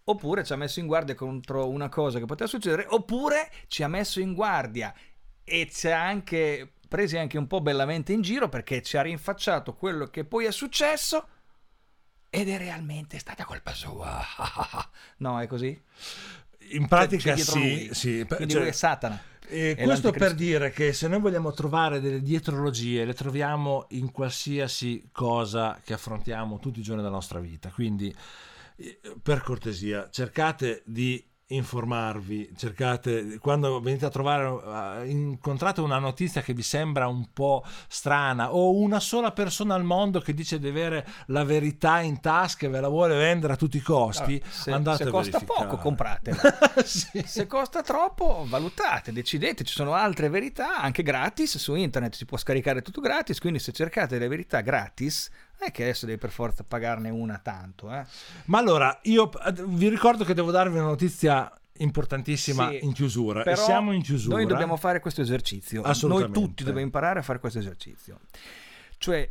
[0.05, 3.89] oppure ci ha messo in guardia contro una cosa che poteva succedere oppure ci ha
[3.89, 4.93] messo in guardia
[5.45, 9.75] e ci ha anche presi anche un po' bellamente in giro perché ci ha rinfacciato
[9.75, 11.29] quello che poi è successo
[12.29, 14.25] ed è realmente stata colpa sua.
[15.19, 15.81] no, è così?
[16.73, 18.25] in pratica dietro sì, sì.
[18.27, 19.21] Quindi cioè, lui è Satana.
[19.51, 25.09] E questo per dire che se noi vogliamo trovare delle dietrologie, le troviamo in qualsiasi
[25.13, 27.71] cosa che affrontiamo tutti i giorni della nostra vita.
[27.71, 28.15] Quindi,
[28.77, 36.43] eh, per cortesia, cercate di informarvi, cercate quando venite a trovare eh, incontrate una notizia
[36.43, 40.69] che vi sembra un po' strana o una sola persona al mondo che dice di
[40.69, 44.51] avere la verità in tasca e ve la vuole vendere a tutti i costi, Allora,
[44.51, 46.39] se, andate se costa poco compratela.
[46.85, 47.23] Sì.
[47.27, 52.37] Se costa troppo, valutate, decidete, ci sono altre verità anche gratis su internet, si può
[52.37, 55.31] scaricare tutto gratis, quindi se cercate le verità gratis,
[55.61, 58.05] è che adesso devi per forza pagarne una tanto, eh.
[58.47, 59.31] Ma allora, io
[59.67, 63.43] vi ricordo che devo darvi una notizia importantissima Sì, in chiusura.
[63.43, 64.37] E siamo in chiusura.
[64.37, 65.83] Noi dobbiamo fare questo esercizio.
[66.03, 68.21] Noi tutti dobbiamo imparare a fare questo esercizio.
[68.99, 69.31] Cioè,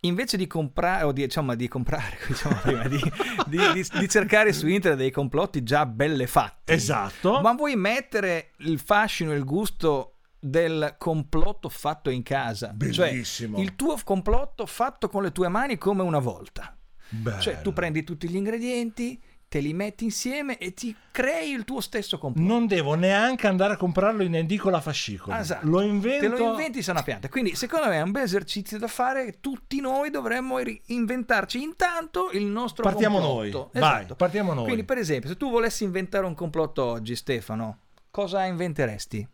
[0.00, 3.00] invece di comprare, o di, diciamo, di comprare, diciamo prima, di,
[3.46, 6.72] di- di- di cercare su internet dei complotti già belle fatti.
[6.72, 7.40] Esatto.
[7.40, 10.15] Ma vuoi mettere il fascino e il gusto
[10.48, 12.68] del complotto fatto in casa?
[12.68, 13.56] Bellissimo.
[13.56, 16.76] Cioè, il tuo complotto fatto con le tue mani come una volta.
[17.08, 17.40] Bello.
[17.40, 21.80] Cioè, tu prendi tutti gli ingredienti, te li metti insieme e ti crei il tuo
[21.80, 22.48] stesso complotto.
[22.48, 25.36] Non devo neanche andare a comprarlo in edicola fascicolo.
[25.36, 25.66] Esatto.
[25.68, 26.28] Lo invento.
[26.28, 27.28] Te lo inventi sa una pianta.
[27.28, 29.38] Quindi, secondo me, è un bel esercizio da fare.
[29.40, 33.70] Tutti noi dovremmo inventarci intanto il nostro Partiamo complotto.
[33.72, 33.80] noi.
[33.80, 34.14] Vai, Esatto.
[34.16, 34.64] partiamo noi.
[34.64, 37.78] Quindi, per esempio, se tu volessi inventare un complotto oggi, Stefano,
[38.10, 39.28] cosa inventeresti?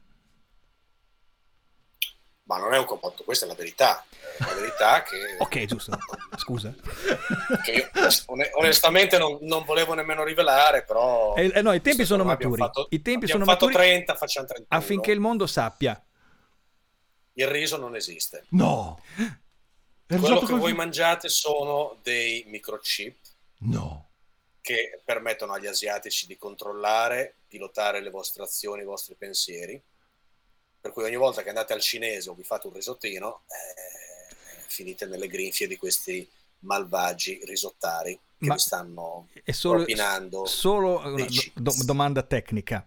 [2.44, 4.04] Ma non è un complotto, questa è la verità.
[4.38, 5.96] È la verità che, Ok, giusto.
[6.36, 6.74] Scusa.
[7.62, 7.90] che io
[8.26, 11.34] one- onestamente non, non volevo nemmeno rivelare, però...
[11.36, 12.56] Eh, eh, no, i tempi sono maturi.
[12.58, 14.80] fatto- I tempi sono fatto maturi 30, facciamo 31.
[14.80, 16.04] affinché il mondo sappia.
[17.34, 18.44] Il riso non esiste.
[18.50, 19.00] No.
[20.04, 23.16] È Quello che col- voi mangiate sono dei microchip
[23.60, 24.08] No.
[24.60, 29.80] che permettono agli asiatici di controllare, pilotare le vostre azioni, i vostri pensieri.
[30.82, 34.34] Per cui ogni volta che andate al cinese o vi fate un risottino, eh,
[34.66, 36.28] finite nelle grinfie di questi
[36.60, 40.44] malvagi risottari che Ma vi stanno È solo, propinando.
[40.44, 41.24] solo una
[41.54, 42.84] do- domanda tecnica.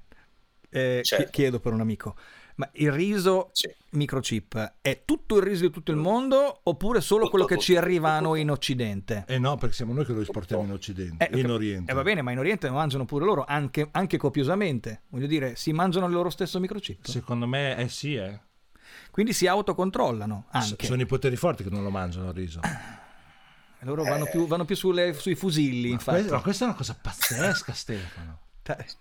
[0.69, 1.23] Eh, Certo.
[1.25, 2.17] chi- Chiedo per un amico.
[2.57, 3.69] Ma il riso Sì.
[3.91, 7.65] microchip è tutto il riso di tutto il mondo oppure solo Tutto, quello che tutto,
[7.65, 8.49] ci arriva a tutto, noi in.
[8.51, 9.25] Occidente?
[9.27, 11.49] Eh no, perché siamo noi che lo esportiamo in Occidente, Eh, in.
[11.51, 11.91] Oriente.
[11.91, 15.01] Eh, va bene, ma in Oriente mangiano pure loro, anche, anche copiosamente.
[15.09, 17.05] Voglio dire, si mangiano il loro stesso microchip.
[17.05, 18.39] Secondo me eh sì, eh.
[19.11, 20.85] Quindi si autocontrollano S- anche.
[20.85, 22.61] Sono i poteri forti che non lo mangiano il riso.
[23.79, 26.21] Loro vanno più, vanno più sulle- sui fusilli, infatti.
[26.23, 28.39] Que- ma questa è una cosa pazzesca, Stefano.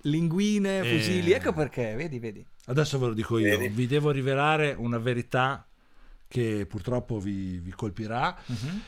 [0.03, 0.99] Linguine, Eh.
[0.99, 2.45] fusili, ecco perché, vedi, vedi.
[2.67, 3.75] Adesso ve lo dico io, Vedi?
[3.75, 5.67] vi devo rivelare una verità
[6.29, 8.37] che purtroppo vi, vi colpirà.
[8.47, 8.83] Mhm.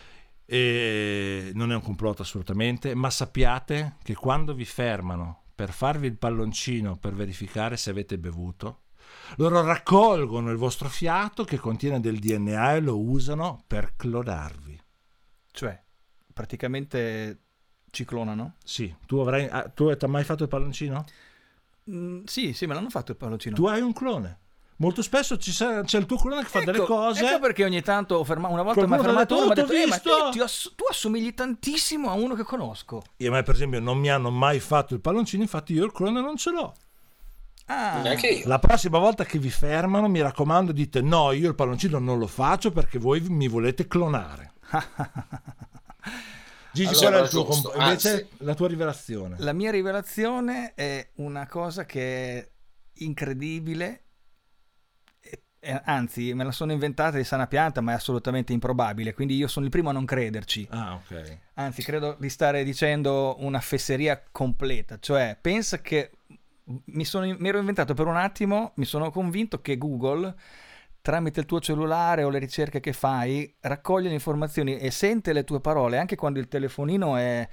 [0.48, 6.16] E non è un complotto assolutamente, ma sappiate che quando vi fermano per farvi il
[6.18, 8.82] palloncino per verificare se avete bevuto,
[9.36, 14.80] loro raccolgono il vostro fiato che contiene del DNA e lo usano per clonarvi.
[15.50, 15.82] Cioè,
[16.32, 17.45] praticamente
[17.96, 18.54] ci clonano?
[18.62, 21.04] Sì, tu avrai ah, tu hai mai fatto il palloncino?
[21.90, 23.56] Mm, sì, sì, me l'hanno fatto il palloncino.
[23.56, 24.38] Tu hai un clone.
[24.78, 27.26] Molto spesso ci sa- c'è il tuo clone che fa delle cose.
[27.26, 29.54] Ecco perché ogni tanto ho ferma- una volta mi ha fermato uno e mi ha
[29.54, 33.02] detto, detto, "Oh, "Eh, ma te- ti ass- tu assomigli tantissimo a uno che conosco.
[33.16, 35.92] Io, a me, per esempio, non mi hanno mai fatto il palloncino, infatti io il
[35.92, 36.74] clone non ce l'ho.
[37.68, 38.02] Ah.
[38.44, 42.26] La prossima volta che vi fermano, mi raccomando, dite no, io il palloncino non lo
[42.26, 44.52] faccio perché voi mi volete clonare.
[46.76, 48.28] Gigi, Allora, qual è il tuo comp- invece anzi.
[48.38, 49.36] la tua rivelazione?
[49.38, 52.48] La mia rivelazione è una cosa che è
[52.98, 54.02] incredibile,
[55.84, 59.64] anzi me la sono inventata di sana pianta, ma è assolutamente improbabile, quindi io sono
[59.64, 60.66] il primo a non crederci.
[60.70, 61.38] Ah, ok.
[61.54, 66.10] Anzi, credo di stare dicendo una fesseria completa, cioè pensa che
[66.84, 70.34] mi, sono, mi ero inventato per un attimo, mi sono convinto che Google
[71.06, 75.44] tramite il tuo cellulare o le ricerche che fai raccoglie le informazioni e sente le
[75.44, 77.48] tue parole anche quando il telefonino è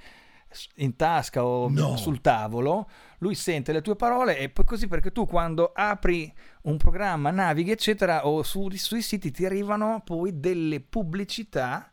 [0.76, 1.96] in tasca o No.
[1.96, 2.88] sul tavolo,
[3.18, 6.32] lui sente le tue parole e poi così perché tu quando apri
[6.62, 11.92] un programma, navighi eccetera o su- sui siti ti arrivano poi delle pubblicità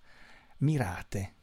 [0.59, 1.35] mirate.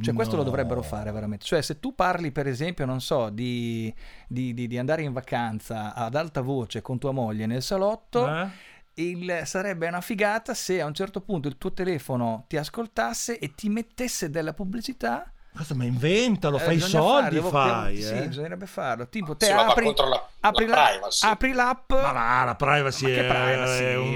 [0.00, 0.48] Cioè, questo lo No.
[0.48, 1.44] dovrebbero fare veramente.
[1.44, 3.94] Cioè, se tu parli, per esempio, non so, di,
[4.26, 8.48] di- di- di andare in vacanza ad alta voce con tua moglie nel salotto, Eh?
[8.94, 13.54] Il- sarebbe una figata se a un certo punto il tuo telefono ti ascoltasse e
[13.54, 15.32] ti mettesse della pubblicità.
[15.54, 17.98] Cosa, ma inventalo, Eh, fai i soldi, farlo, fai.
[17.98, 18.00] eh.
[18.02, 19.06] Sì, bisognerebbe farlo.
[19.08, 21.26] Tipo, te Sì, apri, contro la- apri la la- privacy.
[21.26, 21.92] apri l'app.
[21.92, 23.84] Ma va, la privacy, Ma è, privacy?
[23.84, 24.14] è, un-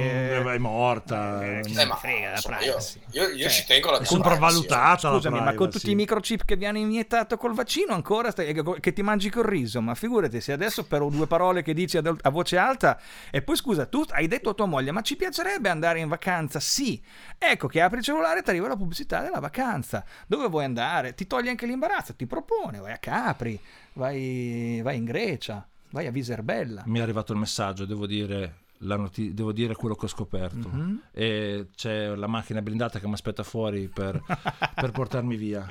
[0.49, 1.45] Eh, è morta.
[1.45, 3.01] eh, chi Eh, ma frega la insomma, privacy.
[3.11, 5.78] io, io, io Cioè, ci tengo è mia sopravvalutata la Scusami, ma con privacy.
[5.78, 9.45] tutti i microchip che vi hanno iniettato col vaccino ancora stai- che ti mangi col
[9.45, 12.99] riso, ma figurati se adesso per due parole che dici ad- a voce alta
[13.30, 16.61] e poi scusa, tu hai detto a tua moglie, ma ci piacerebbe andare in vacanza?
[16.61, 16.99] Sì.
[17.39, 20.03] Ecco che apri il cellulare e ti arriva la pubblicità della vacanza.
[20.26, 21.12] Dove vuoi andare?
[21.14, 23.59] Ti toglie anche l'imbarazzo, ti propone, vai a Capri,
[23.95, 26.83] vai, vai in Grecia, vai a Viserbella.
[26.87, 30.68] Mi è arrivato il messaggio, devo dire, la noti- devo dire quello che ho scoperto.
[30.68, 31.03] Mhm.
[31.12, 34.20] E c'è la macchina blindata che mi aspetta fuori per,
[34.74, 35.66] per portarmi via.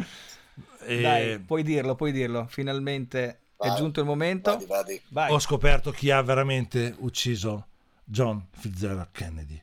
[0.86, 2.45] E Dai, puoi dirlo, puoi dirlo.
[2.47, 4.64] Finalmente è Vai, giunto il momento.
[4.68, 4.99] Vadi.
[5.10, 5.32] Vai.
[5.32, 7.68] ho scoperto chi ha veramente ucciso
[8.03, 9.62] John Fitzgerald Kennedy.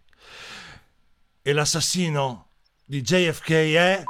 [1.42, 2.46] E l'assassino
[2.84, 4.02] di JFK è...